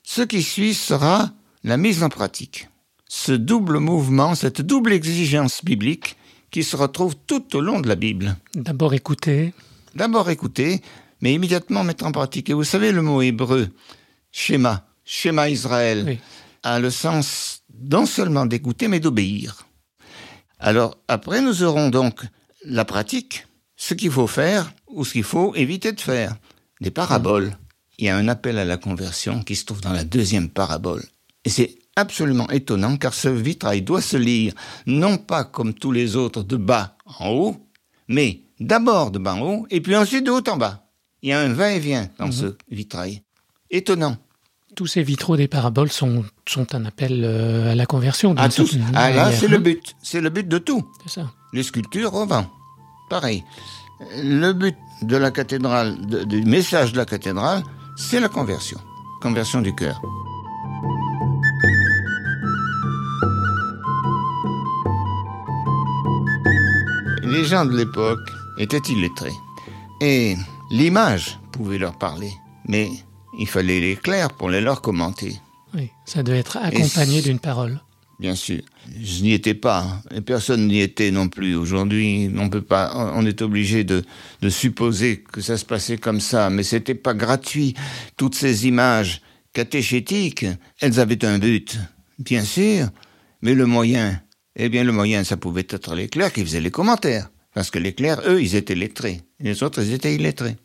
Ce 0.04 0.22
qui 0.22 0.42
suit 0.42 0.74
sera 0.74 1.32
la 1.64 1.78
mise 1.78 2.04
en 2.04 2.10
pratique. 2.10 2.71
Ce 3.14 3.34
double 3.34 3.80
mouvement, 3.80 4.36
cette 4.36 4.62
double 4.62 4.94
exigence 4.94 5.66
biblique 5.66 6.16
qui 6.50 6.64
se 6.64 6.78
retrouve 6.78 7.14
tout 7.28 7.58
au 7.58 7.60
long 7.60 7.82
de 7.82 7.90
la 7.90 7.96
Bible. 7.96 8.38
D'abord 8.56 8.94
écouter. 8.94 9.54
D'abord 9.94 10.30
écouter, 10.30 10.82
mais 11.20 11.34
immédiatement 11.34 11.84
mettre 11.84 12.06
en 12.06 12.14
pratique. 12.14 12.50
Et 12.50 12.54
vous 12.54 12.64
savez, 12.64 12.94
le 12.94 13.02
mot 13.02 13.22
hébreu, 13.22 13.68
schéma, 14.32 14.88
schéma 15.04 15.50
Israël, 15.50 16.20
a 16.64 16.80
le 16.80 16.90
sens 16.90 17.64
non 17.82 18.06
seulement 18.06 18.46
d'écouter, 18.46 18.88
mais 18.88 19.02
d'obéir. 19.02 19.68
Alors, 20.58 20.98
après, 21.10 21.42
nous 21.42 21.64
aurons 21.64 21.90
donc 21.90 22.22
la 22.64 22.86
pratique, 22.86 23.46
ce 23.76 23.94
qu'il 23.94 24.12
faut 24.12 24.26
faire 24.26 24.72
ou 24.88 25.04
ce 25.04 25.12
qu'il 25.12 25.26
faut 25.26 25.54
éviter 25.56 25.92
de 25.92 26.00
faire. 26.00 26.38
Des 26.80 26.92
paraboles. 26.92 27.58
Il 27.98 28.06
y 28.06 28.10
a 28.10 28.16
un 28.16 28.30
appel 28.30 28.58
à 28.58 28.64
la 28.64 28.78
conversion 28.78 29.44
qui 29.44 29.58
se 29.58 29.66
trouve 29.66 29.82
dans 29.82 29.92
la 29.92 30.06
deuxième 30.06 30.48
parabole. 30.48 31.04
Et 31.44 31.50
c'est 31.50 31.81
absolument 31.96 32.50
étonnant 32.50 32.98
car 32.98 33.14
ce 33.14 33.30
vitrail 33.30 33.82
doit 33.82 34.02
se 34.02 34.18
lire 34.18 34.54
non 34.86 35.18
pas 35.18 35.44
comme 35.44 35.74
tous 35.74 35.92
les 35.92 36.16
autres 36.16 36.44
de 36.44 36.58
bas 36.58 36.96
en 37.20 37.30
haut, 37.30 37.58
mais 38.08 38.42
d'abord 38.60 39.12
de 39.12 39.20
bas 39.20 39.36
en 39.36 39.42
haut 39.42 39.68
et 39.70 39.82
puis 39.82 39.96
ensuite 39.96 40.26
de 40.26 40.32
haut 40.32 40.48
en 40.48 40.58
bas. 40.58 40.88
Il 41.22 41.30
y 41.30 41.34
a 41.34 41.40
un 41.40 41.54
va-et-vient 41.54 42.10
dans 42.18 42.28
mhm. 42.28 42.32
ce 42.32 42.58
vitrail. 42.70 43.22
Étonnant. 43.70 44.18
Tous 44.76 44.88
ces 44.88 45.04
vitraux 45.04 45.36
des 45.36 45.48
paraboles 45.48 45.92
sont, 45.92 46.24
sont 46.48 46.74
un 46.74 46.86
appel 46.86 47.24
euh, 47.24 47.72
à 47.72 47.76
la 47.76 47.86
conversion. 47.86 48.36
À 48.38 48.50
tous. 48.50 48.78
Ah 48.94 49.12
là, 49.12 49.32
c'est 49.32 49.48
le 49.48 49.58
but. 49.58 49.96
C'est 50.02 50.22
le 50.22 50.30
but 50.30 50.48
de 50.48 50.58
tout. 50.58 50.90
C'est 51.04 51.20
ça. 51.20 51.32
Les 51.54 51.64
sculptures 51.64 52.14
au 52.14 52.26
vent. 52.26 52.50
Pareil. 53.10 53.44
Le 54.16 54.54
but 54.54 54.76
de 55.02 55.18
la 55.18 55.30
cathédrale, 55.30 55.96
du 56.26 56.44
message 56.44 56.94
de 56.94 56.98
la 56.98 57.06
cathédrale, 57.06 57.64
c'est 57.98 58.20
la 58.20 58.30
conversion. 58.30 58.80
Conversion 59.22 59.62
du 59.62 59.76
cœur. 59.76 60.02
Les 67.32 67.46
gens 67.46 67.66
de 67.66 67.78
l'époque 67.78 68.30
étaient 68.58 68.82
illettrés. 68.90 69.32
Et 70.02 70.36
l'image 70.70 71.40
pouvait 71.54 71.78
leur 71.78 71.98
parler. 71.98 72.30
Mais 72.68 72.90
il 73.40 73.48
fallait 73.48 73.80
l'éclair 73.80 74.34
pour 74.34 74.50
les 74.50 74.60
leur 74.60 74.82
commenter. 74.82 75.38
Oui, 75.74 75.90
ça 76.06 76.24
devait 76.24 76.40
être 76.40 76.58
accompagné 76.58 77.22
d'une 77.22 77.40
parole. 77.40 77.80
Bien 78.20 78.36
sûr. 78.36 78.62
Je 79.02 79.24
n'y 79.24 79.32
étais 79.32 79.54
pas. 79.54 80.02
Et 80.14 80.20
personne 80.20 80.68
n'y 80.68 80.82
était 80.82 81.10
non 81.10 81.30
plus. 81.30 81.56
Aujourd'hui, 81.56 82.30
on 82.38 82.50
peut 82.50 82.62
pas, 82.62 82.92
on 83.16 83.26
est 83.26 83.42
obligé 83.42 83.86
de, 83.86 84.04
de 84.42 84.50
supposer 84.50 85.24
que 85.24 85.40
ça 85.40 85.58
se 85.58 85.64
passait 85.64 85.98
comme 85.98 86.20
ça. 86.20 86.50
Mais 86.50 86.64
c'était 86.64 86.96
pas 86.96 87.14
gratuit. 87.14 87.76
Toutes 88.18 88.36
ces 88.36 88.68
images 88.68 89.22
catéchétiques, 89.54 90.46
elles 90.82 91.00
avaient 91.00 91.24
un 91.24 91.40
but. 91.40 91.80
Bien 92.20 92.44
sûr. 92.44 92.90
Mais 93.42 93.54
le 93.54 93.66
moyen, 93.66 94.22
eh 94.56 94.70
bien, 94.70 94.84
le 94.84 94.92
moyen, 94.92 95.24
ça 95.24 95.38
pouvait 95.38 95.68
être 95.70 95.96
les 95.96 96.08
clercs 96.08 96.34
qui 96.34 96.44
faisaient 96.44 96.62
les 96.62 96.72
commentaires. 96.72 97.30
Parce 97.54 97.70
que 97.70 97.80
les 97.80 97.94
clercs, 97.94 98.22
eux, 98.28 98.42
ils 98.42 98.56
étaient 98.56 98.76
lettrés. 98.76 99.22
Les 99.40 99.64
autres, 99.64 99.82
ils 99.82 99.94
étaient 99.94 100.16
illettrés. 100.16 100.56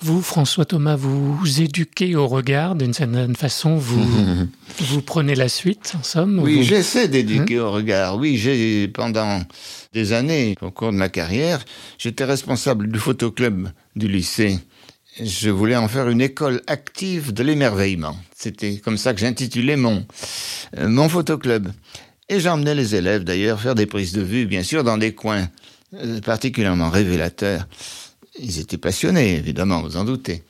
Vous, 0.00 0.20
François 0.20 0.64
Thomas, 0.64 0.96
vous, 0.96 1.60
éduquez 1.60 2.16
au 2.16 2.26
regard 2.26 2.74
d'une 2.74 2.92
certaine 2.92 3.36
façon. 3.36 3.76
Vous, 3.76 4.04
vous 4.80 5.02
prenez 5.02 5.36
la 5.36 5.48
suite, 5.48 5.94
en 5.98 6.02
somme. 6.02 6.40
Oui, 6.40 6.64
j'essaie 6.64 7.06
d'éduquer 7.06 7.58
hein 7.58 7.62
au 7.62 7.70
regard. 7.70 8.16
Oui, 8.16 8.36
j'ai 8.36 8.88
pendant 8.88 9.42
des 9.92 10.12
années, 10.12 10.56
au 10.60 10.72
cours 10.72 10.90
de 10.90 10.96
ma 10.96 11.08
carrière, 11.08 11.64
j'étais 11.98 12.24
responsable 12.24 12.90
du 12.90 12.98
photoclub 12.98 13.68
du 13.94 14.08
lycée. 14.08 14.58
Je 15.20 15.50
voulais 15.50 15.76
en 15.76 15.88
faire 15.88 16.08
une 16.08 16.22
école 16.22 16.62
active 16.66 17.32
de 17.32 17.42
l'émerveillement. 17.42 18.16
C'était 18.34 18.78
comme 18.78 18.96
ça 18.96 19.12
que 19.12 19.20
j'intitulais 19.20 19.76
mon 19.76 20.04
euh, 20.78 20.88
mon 20.88 21.08
photoclub. 21.08 21.68
Et 22.32 22.40
j'emmenais 22.40 22.74
les 22.74 22.94
élèves 22.94 23.24
d'ailleurs 23.24 23.60
faire 23.60 23.74
des 23.74 23.84
prises 23.84 24.14
de 24.14 24.22
vue, 24.22 24.46
bien 24.46 24.62
sûr, 24.62 24.84
dans 24.84 24.96
des 24.96 25.14
coins 25.14 25.50
euh, 25.92 26.18
particulièrement 26.22 26.88
révélateurs. 26.88 27.66
Ils 28.38 28.58
étaient 28.58 28.78
passionnés, 28.78 29.34
évidemment, 29.36 29.82
vous 29.82 29.98
en 29.98 30.04
doutez. 30.04 30.42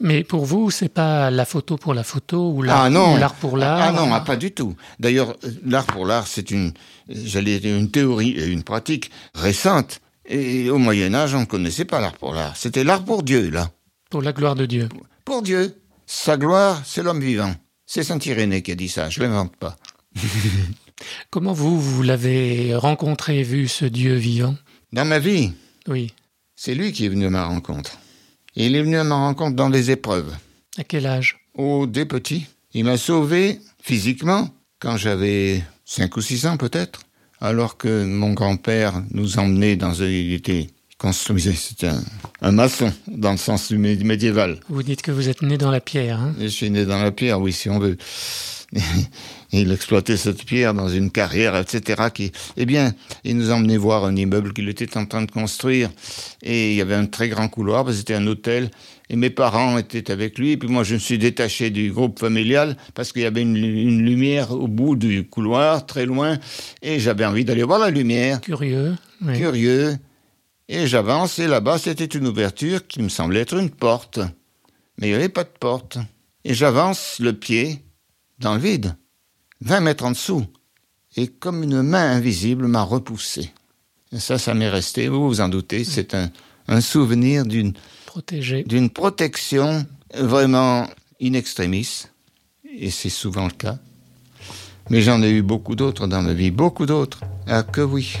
Mais 0.00 0.24
pour 0.24 0.46
vous, 0.46 0.70
c'est 0.70 0.88
pas 0.88 1.30
la 1.30 1.44
photo 1.44 1.76
pour 1.76 1.92
la 1.92 2.04
photo 2.04 2.52
ou 2.52 2.62
l'art 2.62 2.90
ah 2.90 3.34
pour 3.38 3.58
l'art 3.58 3.78
Ah 3.82 3.92
non, 3.92 4.14
ah, 4.14 4.20
pas 4.20 4.36
du 4.36 4.52
tout. 4.52 4.76
D'ailleurs, 4.98 5.36
l'art 5.66 5.84
pour 5.84 6.06
l'art, 6.06 6.26
c'est 6.26 6.50
une, 6.50 6.72
j'allais 7.10 7.60
dire 7.60 7.76
une 7.76 7.90
théorie 7.90 8.30
et 8.30 8.46
une 8.46 8.62
pratique 8.62 9.10
récente. 9.34 10.00
Et 10.24 10.70
au 10.70 10.78
Moyen 10.78 11.12
Âge, 11.12 11.34
on 11.34 11.40
ne 11.40 11.44
connaissait 11.44 11.84
pas 11.84 12.00
l'art 12.00 12.16
pour 12.16 12.32
l'art. 12.32 12.56
C'était 12.56 12.82
l'art 12.82 13.04
pour 13.04 13.22
Dieu, 13.22 13.50
là. 13.50 13.68
Pour 14.08 14.22
la 14.22 14.32
gloire 14.32 14.54
de 14.54 14.64
Dieu. 14.64 14.88
Pour 15.26 15.42
Dieu. 15.42 15.82
Sa 16.06 16.38
gloire, 16.38 16.80
c'est 16.86 17.02
l'homme 17.02 17.20
vivant. 17.20 17.54
C'est 17.84 18.04
Saint 18.04 18.20
Irénée 18.24 18.62
qui 18.62 18.72
a 18.72 18.74
dit 18.74 18.88
ça, 18.88 19.10
je 19.10 19.20
l'invente 19.20 19.54
pas. 19.56 19.76
Comment 21.30 21.52
vous, 21.52 21.80
vous 21.80 22.02
l'avez 22.02 22.74
rencontré, 22.74 23.42
vu 23.42 23.68
ce 23.68 23.84
Dieu 23.84 24.14
vivant? 24.14 24.56
Dans 24.92 25.04
ma 25.04 25.18
vie 25.18 25.52
Oui. 25.88 26.12
C'est 26.54 26.74
lui 26.74 26.92
qui 26.92 27.04
est 27.04 27.10
venu 27.10 27.26
à 27.26 27.30
ma 27.30 27.44
rencontre. 27.44 27.98
il 28.54 28.74
est 28.74 28.82
venu 28.82 28.96
à 28.96 29.04
ma 29.04 29.16
rencontre 29.16 29.56
dans 29.56 29.68
les 29.68 29.90
épreuves. 29.90 30.34
À 30.78 30.84
quel 30.84 31.06
âge? 31.06 31.38
Oh, 31.54 31.86
des 31.86 32.06
petits. 32.06 32.46
Il 32.72 32.84
m'a 32.84 32.96
sauvé 32.96 33.60
physiquement 33.82 34.48
quand 34.80 34.96
j'avais 34.96 35.62
cinq 35.84 36.16
ou 36.16 36.20
six 36.20 36.46
ans 36.46 36.56
peut-être. 36.56 37.00
Alors 37.40 37.76
que 37.76 38.04
mon 38.04 38.32
grand-père 38.32 39.02
nous 39.10 39.38
emmenait 39.38 39.76
dans 39.76 40.02
un... 40.02 40.06
Il 40.06 40.32
était 40.32 40.68
construisait. 40.98 41.52
C'était 41.52 41.90
un, 42.40 42.52
maçon, 42.52 42.92
dans 43.08 43.32
le 43.32 43.36
sens 43.36 43.70
médiéval. 43.70 44.60
Vous 44.68 44.82
dites 44.82 45.02
que 45.02 45.10
vous 45.10 45.28
êtes 45.28 45.42
né 45.42 45.58
dans 45.58 45.70
la 45.70 45.80
pierre. 45.80 46.20
Hein? 46.20 46.34
Je 46.40 46.46
suis 46.46 46.70
né 46.70 46.84
dans 46.84 47.02
la 47.02 47.12
pierre, 47.12 47.40
oui, 47.40 47.52
si 47.52 47.68
on 47.68 47.78
veut. 47.78 47.96
il 49.52 49.70
exploitait 49.70 50.16
cette 50.16 50.44
pierre 50.44 50.74
dans 50.74 50.88
une 50.88 51.10
carrière, 51.10 51.56
etc. 51.56 52.04
Qui, 52.12 52.32
eh 52.56 52.66
bien, 52.66 52.94
il 53.24 53.36
nous 53.36 53.50
emmenait 53.50 53.76
voir 53.76 54.04
un 54.04 54.16
immeuble 54.16 54.52
qu'il 54.52 54.68
était 54.68 54.96
en 54.96 55.06
train 55.06 55.22
de 55.22 55.30
construire. 55.30 55.90
Et 56.42 56.72
il 56.72 56.76
y 56.76 56.80
avait 56.80 56.94
un 56.94 57.06
très 57.06 57.28
grand 57.28 57.48
couloir, 57.48 57.90
c'était 57.92 58.14
un 58.14 58.26
hôtel. 58.26 58.70
Et 59.08 59.16
mes 59.16 59.30
parents 59.30 59.78
étaient 59.78 60.10
avec 60.10 60.38
lui. 60.38 60.52
Et 60.52 60.56
puis 60.56 60.68
moi, 60.68 60.82
je 60.82 60.94
me 60.94 60.98
suis 60.98 61.18
détaché 61.18 61.70
du 61.70 61.92
groupe 61.92 62.18
familial 62.18 62.76
parce 62.94 63.12
qu'il 63.12 63.22
y 63.22 63.26
avait 63.26 63.42
une, 63.42 63.56
lumière 63.56 64.50
au 64.50 64.66
bout 64.66 64.96
du 64.96 65.24
couloir, 65.24 65.86
très 65.86 66.06
loin. 66.06 66.38
Et 66.82 66.98
j'avais 66.98 67.24
envie 67.24 67.44
d'aller 67.44 67.62
voir 67.62 67.78
la 67.78 67.90
lumière. 67.90 68.40
Curieux. 68.40 68.94
Curieux. 69.34 69.96
Et 70.68 70.86
j'avance, 70.86 71.38
et 71.38 71.46
là-bas, 71.46 71.78
c'était 71.78 72.04
une 72.04 72.26
ouverture 72.26 72.86
qui 72.86 73.00
me 73.00 73.08
semblait 73.08 73.40
être 73.40 73.56
une 73.56 73.70
porte. 73.70 74.18
Mais 74.98 75.08
il 75.08 75.10
n'y 75.10 75.16
avait 75.16 75.28
pas 75.28 75.44
de 75.44 75.52
porte. 75.60 75.98
Et 76.44 76.54
j'avance 76.54 77.18
le 77.20 77.32
pied 77.32 77.84
dans 78.38 78.54
le 78.54 78.60
vide, 78.60 78.96
20 79.60 79.80
mètres 79.80 80.04
en 80.04 80.10
dessous. 80.10 80.44
Et 81.16 81.28
comme 81.28 81.62
une 81.62 81.82
main 81.82 82.12
invisible 82.16 82.66
m'a 82.66 82.82
repoussé. 82.82 83.50
Et 84.12 84.18
ça, 84.20 84.38
ça 84.38 84.54
m'est 84.54 84.68
resté, 84.68 85.08
vous 85.08 85.26
vous 85.26 85.40
en 85.40 85.48
doutez, 85.48 85.84
c'est 85.84 86.14
un, 86.14 86.30
un 86.68 86.80
souvenir 86.80 87.44
d'une 87.44 87.72
d'une 88.64 88.88
protection 88.88 89.84
vraiment 90.14 90.88
in 91.20 91.34
extremis, 91.34 92.04
et 92.78 92.90
c'est 92.90 93.10
souvent 93.10 93.44
le 93.44 93.52
cas. 93.52 93.78
Mais 94.88 95.02
j'en 95.02 95.22
ai 95.22 95.30
eu 95.30 95.42
beaucoup 95.42 95.74
d'autres 95.74 96.06
dans 96.06 96.22
ma 96.22 96.32
vie, 96.32 96.50
beaucoup 96.50 96.86
d'autres. 96.86 97.20
Ah 97.46 97.62
que 97.62 97.82
oui. 97.82 98.16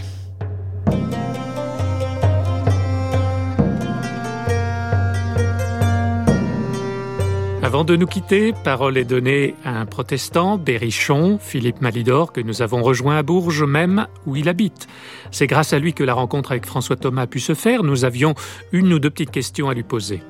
Avant 7.66 7.82
de 7.82 7.96
nous 7.96 8.06
quitter, 8.06 8.52
parole 8.52 8.96
est 8.96 9.04
donnée 9.04 9.56
à 9.64 9.80
un 9.80 9.86
protestant, 9.86 10.56
Berrichon, 10.56 11.40
Philippe 11.42 11.80
Malidor, 11.80 12.30
que 12.30 12.40
nous 12.40 12.62
avons 12.62 12.80
rejoint 12.80 13.16
à 13.16 13.24
Bourges 13.24 13.64
même, 13.64 14.06
où 14.24 14.36
il 14.36 14.48
habite. 14.48 14.86
C'est 15.32 15.48
grâce 15.48 15.72
à 15.72 15.80
lui 15.80 15.92
que 15.92 16.04
la 16.04 16.14
rencontre 16.14 16.52
avec 16.52 16.64
François 16.64 16.94
Thomas 16.94 17.22
a 17.22 17.26
pu 17.26 17.40
se 17.40 17.54
faire. 17.54 17.82
Nous 17.82 18.04
avions 18.04 18.36
une 18.70 18.92
ou 18.92 19.00
deux 19.00 19.10
petites 19.10 19.32
questions 19.32 19.68
à 19.68 19.74
lui 19.74 19.82
poser. 19.82 20.22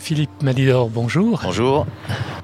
Philippe 0.00 0.42
Malidor, 0.42 0.90
bonjour. 0.90 1.38
Bonjour. 1.44 1.86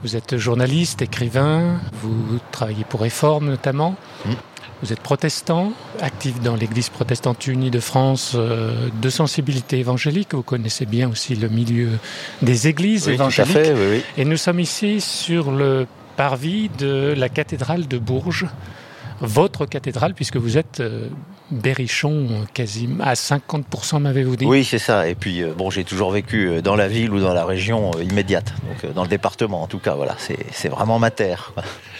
Vous 0.04 0.14
êtes 0.14 0.37
journaliste, 0.37 1.02
écrivain, 1.02 1.80
vous 2.00 2.38
travaillez 2.52 2.85
pour 2.85 3.00
Réforme 3.00 3.46
notamment. 3.46 3.96
Hmm. 4.24 4.35
Vous 4.83 4.92
êtes 4.92 5.01
protestant, 5.01 5.73
actif 6.01 6.40
dans 6.40 6.57
l'Église 6.57 6.88
protestante 6.88 7.47
unie 7.47 7.71
de 7.71 7.79
France 7.79 8.33
euh, 8.35 8.88
de 9.01 9.11
sensibilité 9.11 9.79
évangélique. 9.79 10.35
Vous 10.35 10.42
connaissez 10.42 10.87
bien 10.87 11.09
aussi 11.09 11.37
le 11.37 11.49
milieu 11.49 11.90
des 12.42 12.66
églises 12.66 13.09
évangéliques. 13.09 13.53
Tout 13.53 13.71
oui, 13.77 13.87
oui. 13.90 14.03
Et 14.16 14.25
nous 14.25 14.37
sommes 14.37 14.59
ici 14.59 15.01
sur 15.01 15.53
le 15.53 15.87
parvis 16.16 16.68
de 16.79 17.14
la 17.16 17.29
cathédrale 17.29 17.87
de 17.87 17.97
Bourges, 17.97 18.47
votre 19.21 19.66
cathédrale, 19.66 20.14
puisque 20.14 20.37
vous 20.37 20.59
êtes 20.59 20.81
euh, 20.81 21.09
Berrichon 21.52 22.46
quasiment 22.54 23.04
à 23.04 23.14
50%, 23.14 24.00
m'avez-vous 24.00 24.36
dit? 24.36 24.46
Oui, 24.46 24.64
c'est 24.64 24.78
ça. 24.78 25.08
Et 25.08 25.14
puis, 25.14 25.42
euh, 25.42 25.52
bon, 25.56 25.70
j'ai 25.70 25.84
toujours 25.84 26.10
vécu 26.10 26.62
dans 26.62 26.76
la 26.76 26.88
ville 26.88 27.12
ou 27.12 27.20
dans 27.20 27.34
la 27.34 27.44
région 27.44 27.92
immédiate, 28.00 28.52
donc 28.66 28.94
dans 28.94 29.02
le 29.02 29.08
département 29.08 29.62
en 29.62 29.66
tout 29.66 29.78
cas. 29.78 29.94
Voilà, 29.94 30.16
c'est 30.18 30.68
vraiment 30.68 30.98
ma 30.98 31.10
terre. 31.10 31.52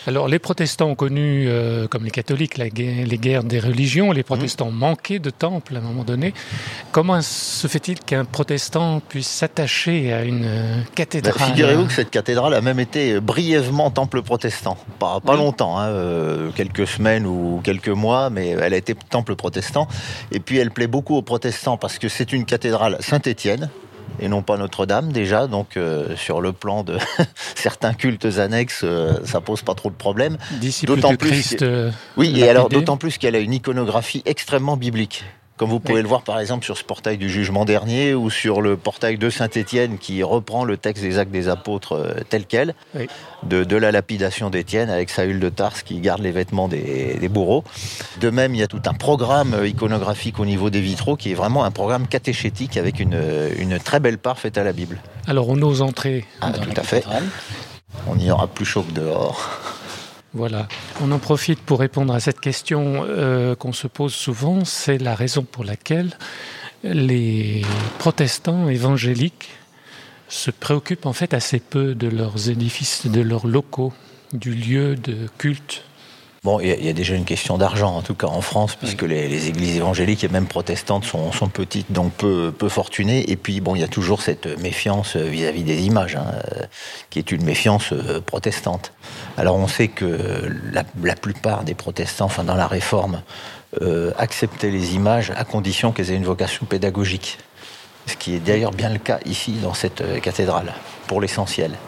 Alors, 0.08 0.26
les 0.26 0.40
protestants 0.40 0.88
ont 0.88 0.94
connu, 0.96 1.44
euh, 1.46 1.86
comme 1.86 2.04
les 2.04 2.10
catholiques, 2.10 2.58
les 2.58 2.70
guerres 2.70 3.44
des 3.44 3.60
religions. 3.60 4.10
Les 4.10 4.24
protestants 4.24 4.72
mmh. 4.72 4.76
manquaient 4.76 5.18
de 5.20 5.30
temples 5.30 5.76
à 5.76 5.78
un 5.78 5.82
moment 5.82 6.02
donné. 6.02 6.34
Comment 6.90 7.22
se 7.22 7.68
fait-il 7.68 8.00
qu'un 8.00 8.24
protestant 8.24 9.00
puisse 9.08 9.28
s'attacher 9.28 10.12
à 10.12 10.24
une 10.24 10.42
bah, 10.42 10.90
cathédrale? 10.96 11.50
Figurez-vous 11.50 11.86
que 11.86 11.92
cette 11.92 12.10
cathédrale 12.10 12.54
a 12.54 12.60
même 12.60 12.80
été 12.80 13.20
brièvement 13.20 13.90
temple 13.90 14.22
protestant. 14.22 14.76
Pas, 14.98 15.20
pas 15.20 15.36
longtemps, 15.36 15.78
hein, 15.78 15.86
euh, 15.88 16.50
quelques 16.56 16.88
semaines 16.88 17.26
ou 17.26 17.60
quelques 17.62 17.88
mois, 17.88 18.28
mais 18.28 18.48
elle 18.48 18.74
a 18.74 18.76
été 18.76 18.94
temple 18.94 19.36
protestant. 19.36 19.41
Et 20.31 20.40
puis, 20.40 20.59
elle 20.59 20.70
plaît 20.70 20.87
beaucoup 20.87 21.16
aux 21.16 21.22
protestants 21.22 21.76
parce 21.76 21.98
que 21.98 22.09
c'est 22.09 22.33
une 22.33 22.44
cathédrale 22.44 22.96
Saint-Étienne 23.00 23.70
et 24.20 24.28
non 24.28 24.42
pas 24.42 24.57
Notre-Dame 24.57 25.12
déjà. 25.12 25.46
Donc 25.46 25.76
euh, 25.76 26.16
sur 26.16 26.40
le 26.40 26.52
plan 26.52 26.85
de 26.85 26.98
certains 27.55 27.94
cultes 27.94 28.38
annexes, 28.38 28.83
euh, 28.85 29.14
ça 29.24 29.40
pose 29.40 29.62
pas 29.62 29.74
trop 29.74 29.90
de 29.90 29.94
problèmes. 29.94 30.38
D'autant 30.85 31.16
plus, 31.16 31.57
euh, 31.62 31.90
oui, 32.16 32.40
et 32.40 32.48
alors 32.48 32.68
d'autant 32.68 32.96
plus 32.96 33.18
qu'elle 33.18 33.37
a 33.37 33.40
une 33.40 33.55
iconographie 33.55 34.22
extrêmement 34.24 34.76
biblique. 34.76 35.24
Comme 35.56 35.70
vous 35.70 35.80
pouvez 35.80 36.02
le 36.02 36.08
voir 36.08 36.22
par 36.22 36.40
exemple 36.40 36.64
sur 36.64 36.76
ce 36.76 36.84
portail 36.84 37.18
du 37.18 37.28
jugement 37.28 37.64
dernier 37.64 38.14
ou 38.14 38.30
sur 38.30 38.60
le 38.60 38.76
portail 38.76 39.18
de 39.18 39.30
Saint-Étienne 39.30 39.98
qui 39.98 40.22
reprend 40.22 40.64
le 40.64 40.76
texte 40.76 41.02
des 41.02 41.18
actes 41.18 41.30
des 41.30 41.48
apôtres 41.48 41.92
euh, 41.92 42.14
tel 42.28 42.46
quel, 42.46 42.74
de, 43.44 43.76
la 43.76 43.92
lapidation 43.92 44.50
d'Étienne 44.50 44.90
avec 44.90 45.10
Saül 45.10 45.40
de 45.40 45.48
Tarse 45.48 45.82
qui 45.82 46.00
garde 46.00 46.22
les 46.22 46.32
vêtements 46.32 46.68
des, 46.68 47.28
bourreaux. 47.28 47.64
De 48.20 48.30
même, 48.30 48.54
il 48.54 48.58
y 48.58 48.62
a 48.62 48.66
tout 48.66 48.82
un 48.86 48.94
programme 48.94 49.56
iconographique 49.64 50.38
au 50.40 50.44
niveau 50.44 50.70
des 50.70 50.80
vitraux 50.80 51.16
qui 51.16 51.30
est 51.30 51.34
vraiment 51.34 51.64
un 51.64 51.70
programme 51.70 52.06
catéchétique 52.06 52.76
avec 52.76 53.00
une, 53.00 53.20
une 53.58 53.78
très 53.78 54.00
belle 54.00 54.18
part 54.18 54.38
faite 54.38 54.58
à 54.58 54.64
la 54.64 54.72
Bible. 54.72 55.00
Alors 55.26 55.48
on 55.48 55.60
ose 55.62 55.82
entrer 55.82 56.24
ah, 56.40 56.50
tout 56.52 56.74
à 56.76 56.82
fait. 56.82 57.04
On 58.06 58.18
y 58.18 58.30
aura 58.30 58.48
plus 58.48 58.64
chaud 58.64 58.82
que 58.82 58.92
dehors. 58.92 59.62
Voilà. 60.35 60.66
On 61.03 61.12
en 61.12 61.18
profite 61.18 61.61
pour 61.61 61.81
répondre 61.81 62.14
à 62.14 62.21
cette 62.21 62.40
question 62.40 63.05
euh, 63.07 63.55
qu'on 63.55 63.73
se 63.73 63.87
pose 63.87 64.14
souvent. 64.14 64.64
C'est 64.64 64.99
la 64.99 65.14
raison 65.14 65.42
pour 65.42 65.64
laquelle 65.64 66.16
les 66.85 67.62
protestants 67.99 68.68
évangéliques 68.68 69.51
se 70.29 70.51
préoccupent 70.51 71.07
en 71.07 71.12
fait 71.12 71.35
assez 71.35 71.61
peu 71.61 71.95
de 71.95 72.09
leurs 72.09 72.49
édifices, 72.49 73.07
de 73.07 73.21
leurs 73.21 73.47
locaux, 73.47 73.92
du 74.33 74.55
lieu 74.55 74.97
de 74.97 75.29
culte 75.37 75.85
Bon, 76.44 76.59
il 76.59 76.85
y, 76.85 76.88
a 76.88 76.92
déjà 76.92 77.14
une 77.14 77.24
question 77.24 77.57
d'argent, 77.57 77.94
en 77.94 78.02
tout 78.02 78.16
cas 78.16 78.26
en 78.26 78.40
France, 78.40 78.74
puisque 78.74 79.02
les, 79.02 79.46
églises 79.46 79.76
évangéliques 79.76 80.24
et 80.24 80.28
même 80.28 80.48
protestantes 80.48 81.05
sont, 81.05 81.31
petites, 81.46 81.92
donc 81.92 82.12
peu, 82.14 82.50
peu 82.50 82.68
fortunées. 82.68 83.31
Et 83.31 83.37
puis, 83.37 83.61
bon, 83.61 83.76
il 83.76 83.81
y 83.81 83.85
a 83.85 83.88
toujours 83.88 84.22
cette 84.22 84.59
méfiance 84.59 85.14
vis-à-vis 85.14 85.62
des 85.62 85.83
images, 85.85 86.16
hein, 86.16 86.33
qui 87.11 87.20
est 87.20 87.31
une 87.31 87.44
méfiance 87.44 87.92
euh, 87.92 88.20
protestante. 88.20 88.92
Alors, 89.37 89.55
on 89.55 89.68
sait 89.68 89.87
que 89.87 90.50
la, 90.72 91.14
plupart 91.14 91.62
des 91.62 91.74
protestants, 91.74 92.24
enfin, 92.24 92.42
dans 92.42 92.57
la 92.57 92.66
réforme, 92.66 93.22
euh, 93.81 94.11
acceptaient 94.18 94.72
les 94.72 94.96
images 94.96 95.31
à 95.37 95.44
condition 95.44 95.92
qu'elles 95.92 96.11
aient 96.11 96.16
une 96.16 96.24
vocation 96.24 96.66
pédagogique. 96.66 97.38
Ce 98.07 98.16
qui 98.16 98.35
est 98.35 98.40
d'ailleurs 98.40 98.72
bien 98.72 98.88
le 98.88 98.98
cas 98.98 99.20
ici, 99.26 99.52
dans 99.62 99.74
cette 99.74 100.00
euh, 100.00 100.18
cathédrale, 100.18 100.72
pour 101.07 101.20
l'essentiel. 101.20 101.78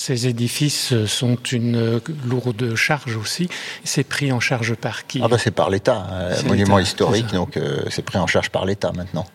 Ces 0.00 0.26
édifices 0.28 0.94
sont 1.04 1.36
une 1.52 2.00
lourde 2.26 2.74
charge 2.74 3.18
aussi. 3.18 3.50
C'est 3.84 4.02
pris 4.02 4.32
en 4.32 4.40
charge 4.40 4.74
par 4.74 5.06
qui? 5.06 5.20
Ah 5.22 5.28
bah 5.28 5.36
C'est 5.36 5.50
par 5.50 5.68
l'État. 5.68 6.06
Un 6.40 6.42
monument 6.44 6.78
historique, 6.78 7.30
donc 7.34 7.58
euh, 7.58 7.82
c'est 7.90 8.00
pris 8.00 8.16
en 8.16 8.26
charge 8.26 8.48
par 8.48 8.64
l'État 8.64 8.92
maintenant. 8.96 9.26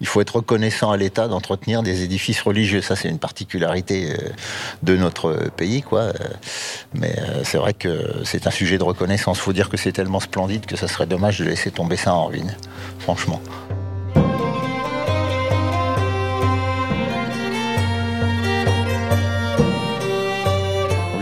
Il 0.00 0.08
faut 0.08 0.20
être 0.20 0.34
reconnaissant 0.34 0.90
à 0.90 0.96
l'État 0.96 1.28
d'entretenir 1.28 1.84
des 1.84 2.02
édifices 2.02 2.40
religieux. 2.42 2.80
Ça, 2.80 2.96
c'est 2.96 3.08
une 3.08 3.20
particularité 3.20 4.10
euh, 4.10 4.30
de 4.82 4.96
notre 4.96 5.50
pays, 5.56 5.82
quoi. 5.82 6.00
Euh, 6.00 6.12
mais 6.94 7.14
c'est 7.44 7.58
vrai 7.58 7.72
que 7.72 8.16
c'est 8.24 8.48
un 8.48 8.50
sujet 8.50 8.76
de 8.76 8.82
reconnaissance. 8.82 9.38
Il 9.38 9.42
faut 9.42 9.52
dire 9.52 9.68
que 9.68 9.76
c'est 9.76 9.92
tellement 9.92 10.18
splendide 10.18 10.66
que 10.66 10.74
ça 10.74 10.88
serait 10.88 11.06
dommage 11.06 11.38
de 11.38 11.44
laisser 11.44 11.70
tomber 11.70 11.96
ça 11.96 12.12
en 12.12 12.26
ruine, 12.26 12.56
franchement. 12.98 13.40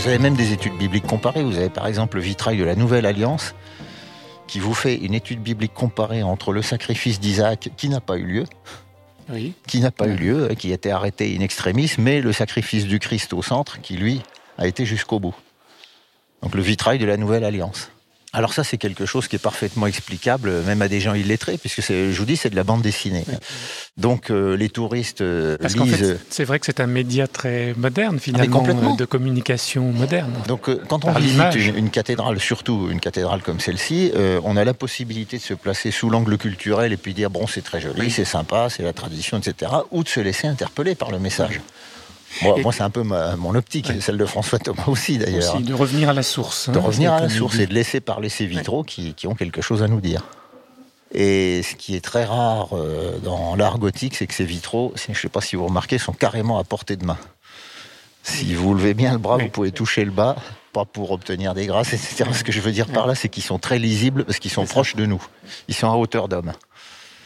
Vous 0.07 0.12
avez 0.12 0.23
même 0.23 0.37
des 0.37 0.53
études 0.53 0.79
bibliques 0.79 1.09
comparées. 1.09 1.42
Vous 1.42 1.57
avez 1.57 1.69
par 1.69 1.88
exemple 1.88 2.19
le 2.19 2.23
vitrail 2.23 2.57
de 2.57 2.62
la 2.62 2.77
Nouvelle 2.77 3.07
Alliance 3.07 3.57
qui 4.47 4.61
vous 4.61 4.73
fait 4.73 4.95
une 4.95 5.14
étude 5.14 5.42
biblique 5.42 5.75
comparée 5.75 6.23
entre 6.23 6.53
le 6.53 6.62
sacrifice 6.62 7.19
d'Isaac 7.19 7.71
qui 7.77 7.88
n'a 7.88 8.01
pas 8.01 8.16
eu 8.16 8.23
lieu, 8.23 8.45
qui 9.66 9.81
n'a 9.81 9.90
pas 9.90 10.07
eu 10.07 10.14
lieu, 10.14 10.49
qui 10.57 10.71
a 10.71 10.75
été 10.75 10.92
arrêté 10.92 11.37
in 11.37 11.40
extremis, 11.40 11.90
mais 11.99 12.21
le 12.21 12.33
sacrifice 12.33 12.87
du 12.87 13.01
Christ 13.01 13.33
au 13.33 13.42
centre 13.42 13.81
qui 13.81 13.97
lui 13.97 14.23
a 14.59 14.69
été 14.69 14.87
jusqu'au 14.87 15.19
bout. 15.19 15.35
Donc 16.40 16.55
le 16.55 16.62
vitrail 16.62 17.01
de 17.01 17.07
la 17.07 17.16
Nouvelle 17.16 17.42
Alliance. 17.42 17.90
Alors 18.37 18.53
ça, 18.53 18.64
c'est 18.64 18.77
quelque 18.77 19.07
chose 19.07 19.29
qui 19.29 19.37
est 19.37 19.38
parfaitement 19.38 19.87
explicable, 19.87 20.51
même 20.66 20.83
à 20.83 20.88
des 20.88 21.01
gens 21.01 21.14
illettrés, 21.14 21.57
puisque 21.57 21.81
je 21.81 22.14
vous 22.18 22.27
dis, 22.27 22.37
c'est 22.37 22.51
de 22.51 22.55
la 22.55 22.64
bande 22.64 22.83
dessinée. 22.83 23.25
Donc 23.96 24.31
euh, 24.31 24.59
les 24.59 24.68
touristes 24.68 25.22
euh, 25.22 25.57
Parce 25.59 25.75
lisent... 25.75 26.18
c'est 26.29 26.44
vrai 26.44 26.59
que 26.59 26.66
c'est 26.66 26.81
un 26.81 26.87
média 26.87 27.29
très 27.29 27.72
moderne, 27.79 28.18
finalement, 28.18 28.62
ah, 28.68 28.94
de 28.94 29.05
communication 29.07 29.90
moderne. 29.90 30.35
Donc 30.49 30.68
euh, 30.68 30.83
quand 30.87 31.07
on 31.07 31.12
visite 31.12 31.55
une, 31.55 31.88
cathédrale, 31.88 32.38
surtout 32.38 32.88
une 32.90 33.01
cathédrale 33.01 33.40
comme 33.40 33.59
celle-ci, 33.59 34.12
on 34.44 34.59
a 34.59 34.64
la 34.64 34.75
possibilité 34.75 35.38
de 35.38 35.42
se 35.42 35.55
placer 35.55 35.90
sous 35.90 36.11
l'angle 36.11 36.37
culturel 36.37 36.92
et 36.92 36.99
puis 36.99 37.14
dire, 37.14 37.31
bon, 37.31 37.46
c'est 37.46 37.62
très 37.62 37.81
joli, 37.81 38.11
c'est 38.11 38.27
sympa, 38.27 38.68
c'est 38.68 38.83
la 38.83 38.92
tradition, 38.92 39.38
etc., 39.38 39.72
ou 39.90 40.05
de 40.05 40.11
se 40.11 40.20
laisser 40.20 40.46
interpeller 40.46 40.94
par 40.94 41.11
le 41.11 41.18
message. 41.18 41.62
Moi, 42.43 42.73
c'est 42.73 42.83
un 42.83 42.91
peu 42.91 43.03
mon 43.03 43.55
optique, 43.55 43.91
celle 44.01 44.19
de 44.19 44.27
François 44.27 44.59
Thomas 44.59 44.85
aussi 44.87 45.19
d'ailleurs. 45.19 45.61
de 45.61 45.75
revenir 45.75 46.09
à 46.11 46.12
la 46.12 46.23
source. 46.23 46.69
de 46.69 46.79
hein, 46.79 46.83
revenir 46.83 47.12
à 47.12 47.21
la 47.21 47.29
source 47.29 47.59
et 47.59 47.67
de 47.67 47.75
laisser 47.75 48.01
parler 48.01 48.29
ces 48.29 48.47
vitraux 48.47 48.83
qui, 48.83 49.15
ont 49.27 49.35
quelque 49.35 49.62
chose 49.62 49.83
à 49.83 49.89
nous 49.89 50.01
dire. 50.01 50.23
Et 51.15 51.62
ce 51.62 51.77
qui 51.77 51.95
est 51.95 52.05
très 52.05 52.25
rare 52.25 52.71
euh, 52.73 53.19
dans 53.19 53.55
l'art 53.55 53.79
gothique, 53.79 54.17
c'est 54.17 54.27
que 54.27 54.35
ces 54.35 54.45
vitraux, 54.45 54.93
je 54.97 55.12
ne 55.12 55.17
sais 55.17 55.29
pas 55.29 55.41
si 55.41 55.57
vous 55.57 55.67
remarquez, 55.67 55.99
sont 55.99 56.12
carrément 56.12 56.59
à 56.59 56.65
portée 56.65 56.97
de 56.97 57.07
main. 57.07 57.17
Si 58.23 58.55
vous 58.55 58.75
levez 58.75 58.93
bien 58.93 59.12
le 59.12 59.19
bras, 59.19 59.39
vous 59.39 59.49
pouvez 59.49 59.71
toucher 59.71 60.05
le 60.05 60.11
bas, 60.11 60.37
pas 60.73 60.85
pour 60.85 61.12
obtenir 61.12 61.55
des 61.55 61.67
grâces, 61.67 61.93
etc. 61.93 62.25
Ce 62.33 62.43
que 62.43 62.51
je 62.51 62.61
veux 62.61 62.73
dire 62.73 62.87
par 62.89 63.07
là, 63.07 63.15
c'est 63.15 63.29
qu'ils 63.29 63.45
sont 63.45 63.61
très 63.61 63.79
lisibles 63.79 64.25
parce 64.25 64.41
qu'ils 64.41 64.51
sont 64.51 64.67
proches 64.67 64.97
de 64.97 65.07
nous. 65.07 65.25
Ils 65.69 65.75
sont 65.75 65.89
à 65.89 65.95
hauteur 65.95 66.29
d'homme. 66.29 66.53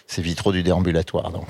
Ces 0.06 0.20
vitraux 0.20 0.52
du 0.52 0.62
déambulatoire, 0.62 1.30
donc. 1.30 1.46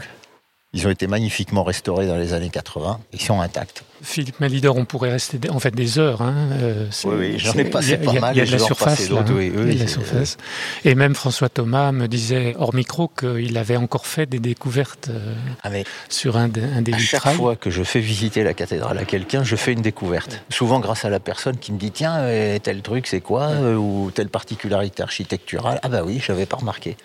Ils 0.73 0.87
ont 0.87 0.91
été 0.91 1.07
magnifiquement 1.09 1.65
restaurés 1.65 2.07
dans 2.07 2.17
les 2.17 2.33
années 2.33 2.51
80. 2.51 3.01
Ils 3.13 3.21
sont 3.21 3.41
intacts. 3.41 3.85
Philippe 4.03 4.41
Malidor, 4.41 4.77
on 4.77 4.85
pourrait 4.85 5.13
rester 5.13 5.39
en 5.51 5.59
fait 5.59 5.75
des 5.75 5.99
heures. 5.99 6.23
Hein. 6.23 6.35
Euh, 6.63 6.87
oui, 7.05 7.15
oui 7.19 7.39
j'en 7.39 7.53
ai 7.55 7.65
passé 7.65 7.99
pas 7.99 8.13
mal. 8.13 8.35
Il 8.35 8.39
y 8.39 8.43
a 8.43 8.47
de 8.47 8.53
la 8.53 8.59
surface. 8.59 9.11
Là, 9.11 9.25
oui, 9.31 9.53
oui, 9.55 9.77
la 9.77 9.87
surface. 9.87 10.37
Et 10.85 10.95
même 10.95 11.15
François 11.15 11.49
Thomas 11.49 11.93
me 11.93 12.07
disait 12.09 12.55
hors 12.59 12.75
micro 12.75 13.09
qu'il 13.09 13.57
avait 13.59 13.77
encore 13.77 14.07
fait 14.07 14.27
des 14.27 14.39
découvertes 14.39 15.09
euh, 15.11 15.35
ah, 15.63 15.71
sur 16.09 16.37
un, 16.37 16.51
un 16.77 16.83
des 16.83 16.95
à 16.95 16.99
Chaque 16.99 17.29
fois 17.35 17.57
que 17.57 17.71
je 17.71 17.83
fais 17.83 18.01
visiter 18.01 18.43
la 18.43 18.55
cathédrale 18.55 18.99
à 18.99 19.05
quelqu'un, 19.05 19.45
je 19.45 19.57
fais 19.57 19.73
une 19.73 19.83
découverte. 19.83 20.43
Souvent 20.51 20.81
grâce 20.81 21.05
à 21.05 21.11
la 21.11 21.21
personne 21.21 21.59
qui 21.59 21.73
me 21.73 21.79
dit 21.79 21.91
tiens, 21.91 22.17
euh, 22.19 22.59
tel 22.59 22.83
truc 22.83 23.07
c'est 23.07 23.21
quoi 23.21 23.51
Ou 23.77 24.11
telle 24.15 24.29
particularité 24.29 25.03
architecturale. 25.03 25.79
Ah 25.83 25.89
bah 25.89 26.03
oui, 26.05 26.21
je 26.23 26.33
n'avais 26.33 26.47
pas 26.47 26.57
remarqué. 26.57 26.97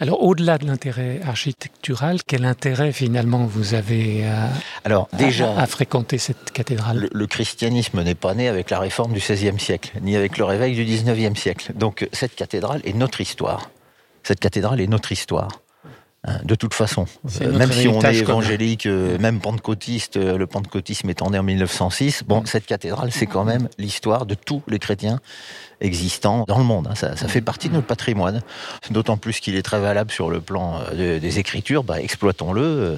Alors, 0.00 0.22
au-delà 0.22 0.58
de 0.58 0.66
l'intérêt 0.66 1.20
architectural, 1.26 2.18
quel 2.26 2.44
intérêt 2.44 2.92
finalement 2.92 3.44
vous 3.46 3.74
avez 3.74 4.26
à, 4.26 4.48
Alors, 4.84 5.08
déjà, 5.12 5.58
à, 5.58 5.66
fréquenter 5.66 6.18
cette 6.18 6.33
cathédrale 6.52 7.08
le, 7.12 7.26
christianisme 7.26 8.02
n'est 8.02 8.14
pas 8.14 8.34
né 8.34 8.48
avec 8.48 8.70
la 8.70 8.78
réforme 8.78 9.12
du 9.12 9.20
XVIe 9.20 9.58
siècle, 9.58 9.92
ni 10.02 10.16
avec 10.16 10.38
le 10.38 10.44
réveil 10.44 10.74
du 10.74 10.84
XIXe 10.84 11.38
siècle. 11.38 11.72
Donc, 11.74 12.08
cette 12.12 12.34
cathédrale 12.34 12.80
est 12.84 12.92
notre 12.92 13.20
histoire. 13.20 13.70
Cette 14.22 14.40
cathédrale 14.40 14.80
est 14.80 14.86
notre 14.86 15.12
histoire. 15.12 15.48
Hein, 16.26 16.38
de 16.42 16.54
toute 16.54 16.72
façon, 16.72 17.04
euh, 17.42 17.58
même 17.58 17.70
si 17.70 17.86
on 17.86 18.00
est 18.00 18.16
évangélique, 18.16 18.86
euh, 18.86 19.18
même 19.18 19.40
pentecôtiste, 19.40 20.16
euh, 20.16 20.38
le 20.38 20.46
pentecôtisme 20.46 21.10
étant 21.10 21.28
né 21.28 21.38
en 21.38 21.42
1906, 21.42 22.22
bon, 22.26 22.40
mm. 22.40 22.46
cette 22.46 22.64
cathédrale, 22.64 23.12
c'est 23.12 23.26
quand 23.26 23.44
même 23.44 23.68
l'histoire 23.76 24.24
de 24.24 24.34
tous 24.34 24.62
les 24.66 24.78
chrétiens 24.78 25.20
existants 25.82 26.44
dans 26.48 26.56
le 26.56 26.64
monde. 26.64 26.88
Hein. 26.90 26.94
Ça, 26.94 27.14
fait 27.14 27.42
partie 27.42 27.68
de 27.68 27.74
notre 27.74 27.86
patrimoine. 27.86 28.40
D'autant 28.90 29.18
plus 29.18 29.40
qu'il 29.40 29.54
est 29.54 29.62
très 29.62 29.80
valable 29.80 30.10
sur 30.10 30.30
le 30.30 30.40
plan 30.40 30.80
des 30.94 31.38
écritures. 31.38 31.84
Bah, 31.84 32.00
exploitons-le 32.00 32.96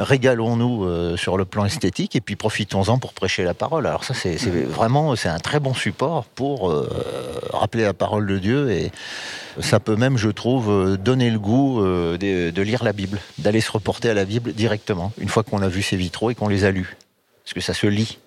régalons-nous 0.00 0.84
euh, 0.84 1.16
sur 1.16 1.36
le 1.36 1.44
plan 1.44 1.64
esthétique 1.64 2.16
et 2.16 2.20
puis 2.20 2.36
profitons-en 2.36 2.98
pour 2.98 3.12
prêcher 3.12 3.44
la 3.44 3.54
parole. 3.54 3.86
Alors 3.86 4.04
ça, 4.04 4.14
c'est 4.14 4.36
vraiment 4.64 5.14
c'est 5.16 5.28
un 5.28 5.38
très 5.38 5.60
bon 5.60 5.74
support 5.74 6.24
pour 6.24 6.70
euh, 6.70 6.88
rappeler 7.52 7.84
la 7.84 7.94
parole 7.94 8.26
de 8.26 8.38
Dieu 8.38 8.70
et 8.70 8.90
ça 9.60 9.80
peut 9.80 9.96
même, 9.96 10.16
je 10.16 10.30
trouve, 10.30 10.70
euh, 10.70 10.96
donner 10.96 11.30
le 11.30 11.38
goût 11.38 11.82
de, 11.82 12.62
lire 12.62 12.84
la 12.84 12.92
Bible, 12.92 13.18
d'aller 13.38 13.60
se 13.60 13.70
reporter 13.70 14.10
à 14.10 14.14
la 14.14 14.24
Bible 14.24 14.52
directement, 14.52 15.12
une 15.18 15.28
fois 15.28 15.42
qu'on 15.42 15.62
a 15.62 15.68
vu 15.68 15.82
ces 15.82 15.96
vitraux 15.96 16.30
et 16.30 16.34
qu'on 16.34 16.48
les 16.48 16.64
a 16.64 16.70
lus. 16.70 16.96
Parce 17.44 17.54
que 17.54 17.60
ça 17.60 17.74
se 17.74 17.86
lit. 17.86 18.18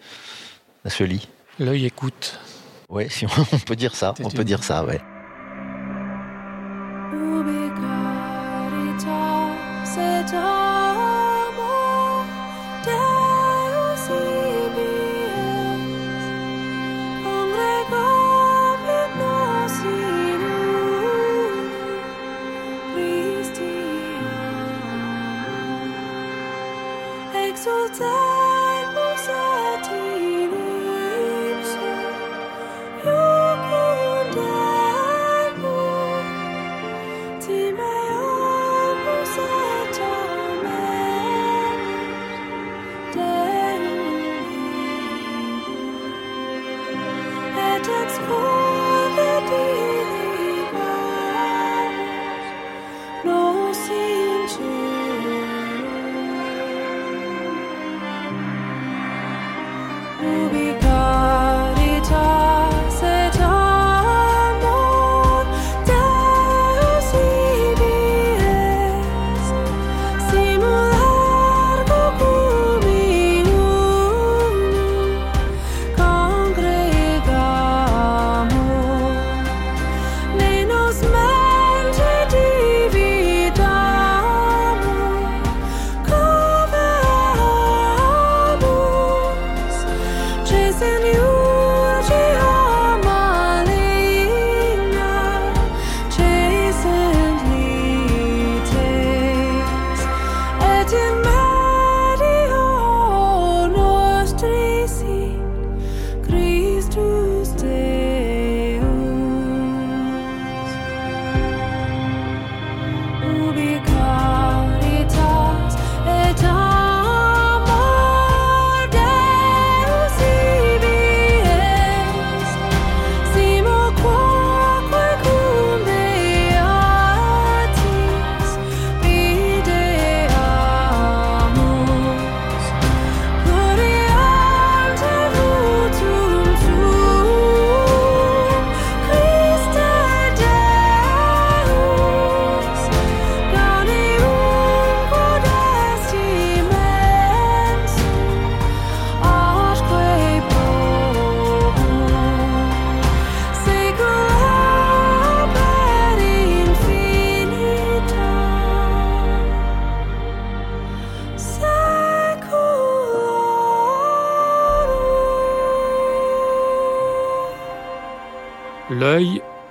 Ça 0.84 0.90
se 0.90 1.04
lit. 1.04 1.28
L'œil 1.60 1.86
écoute. 1.86 2.40
Oui, 2.90 3.08
si 3.10 3.26
on, 3.26 3.60
peut 3.60 3.76
dire 3.76 3.96
ça. 3.96 4.14
On 4.24 4.30
peut 4.30 4.44
dire 4.44 4.64
ça, 4.64 4.84
ouais. 4.84 5.00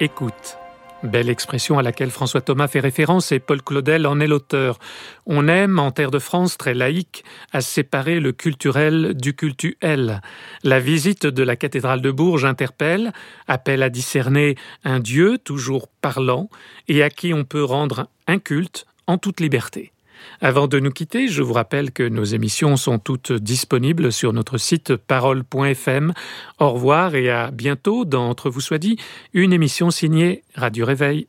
Écoute. 0.01 0.59
Belle 1.03 1.31
expression 1.31 1.79
à 1.79 1.83
laquelle 1.83 2.11
François 2.11 2.41
Thomas 2.41 2.69
fait 2.69 2.81
référence 2.81 3.33
et 3.33 3.41
Paul 3.41 3.63
Claudel 3.63 4.07
en 4.07 4.21
est 4.21 4.27
l'auteur. 4.27 4.79
On 5.27 5.49
aime, 5.49 5.79
en 5.79 5.91
terre 5.91 6.11
de 6.11 6.19
France 6.19 6.57
très 6.57 6.75
laïque, 6.75 7.25
à 7.53 7.61
séparer 7.61 8.21
le 8.21 8.33
culturel 8.33 9.15
du 9.15 9.35
cultuel. 9.35 10.23
La 10.63 10.81
visite 10.81 11.27
de 11.27 11.43
la 11.43 11.57
cathédrale 11.57 12.01
de 12.01 12.11
Bourges 12.11 12.45
interpelle, 12.45 13.13
appelle 13.49 13.83
à 13.83 13.91
discerner 13.91 14.57
un 14.85 15.01
Dieu 15.01 15.39
toujours 15.39 15.89
parlant 15.89 16.49
et 16.89 17.03
à 17.03 17.11
qui 17.11 17.35
on 17.35 17.45
peut 17.45 17.65
rendre 17.65 18.09
un 18.27 18.39
culte 18.39 18.87
en 19.07 19.19
toute 19.19 19.41
liberté. 19.41 19.93
Avant 20.41 20.67
de 20.67 20.79
nous 20.79 20.91
quitter, 20.91 21.29
je 21.29 21.43
vous 21.43 21.53
rappelle 21.53 21.93
que 21.93 22.03
nos 22.03 22.25
émissions 22.25 22.77
sont 22.77 22.99
toutes 22.99 23.33
disponibles 23.33 24.13
sur 24.13 24.33
notre 24.33 24.59
site 24.59 24.97
parole.fm. 24.97 26.13
Au 26.59 26.71
revoir 26.71 27.15
et 27.15 27.31
à 27.31 27.51
bientôt 27.51 28.05
dans 28.05 28.29
Entre 28.29 28.51
vous 28.51 28.61
soit 28.61 28.79
dit, 28.79 28.97
une 29.35 29.53
émission 29.53 29.91
signée 29.91 30.45
Radio 30.55 30.87
Réveil. 30.87 31.27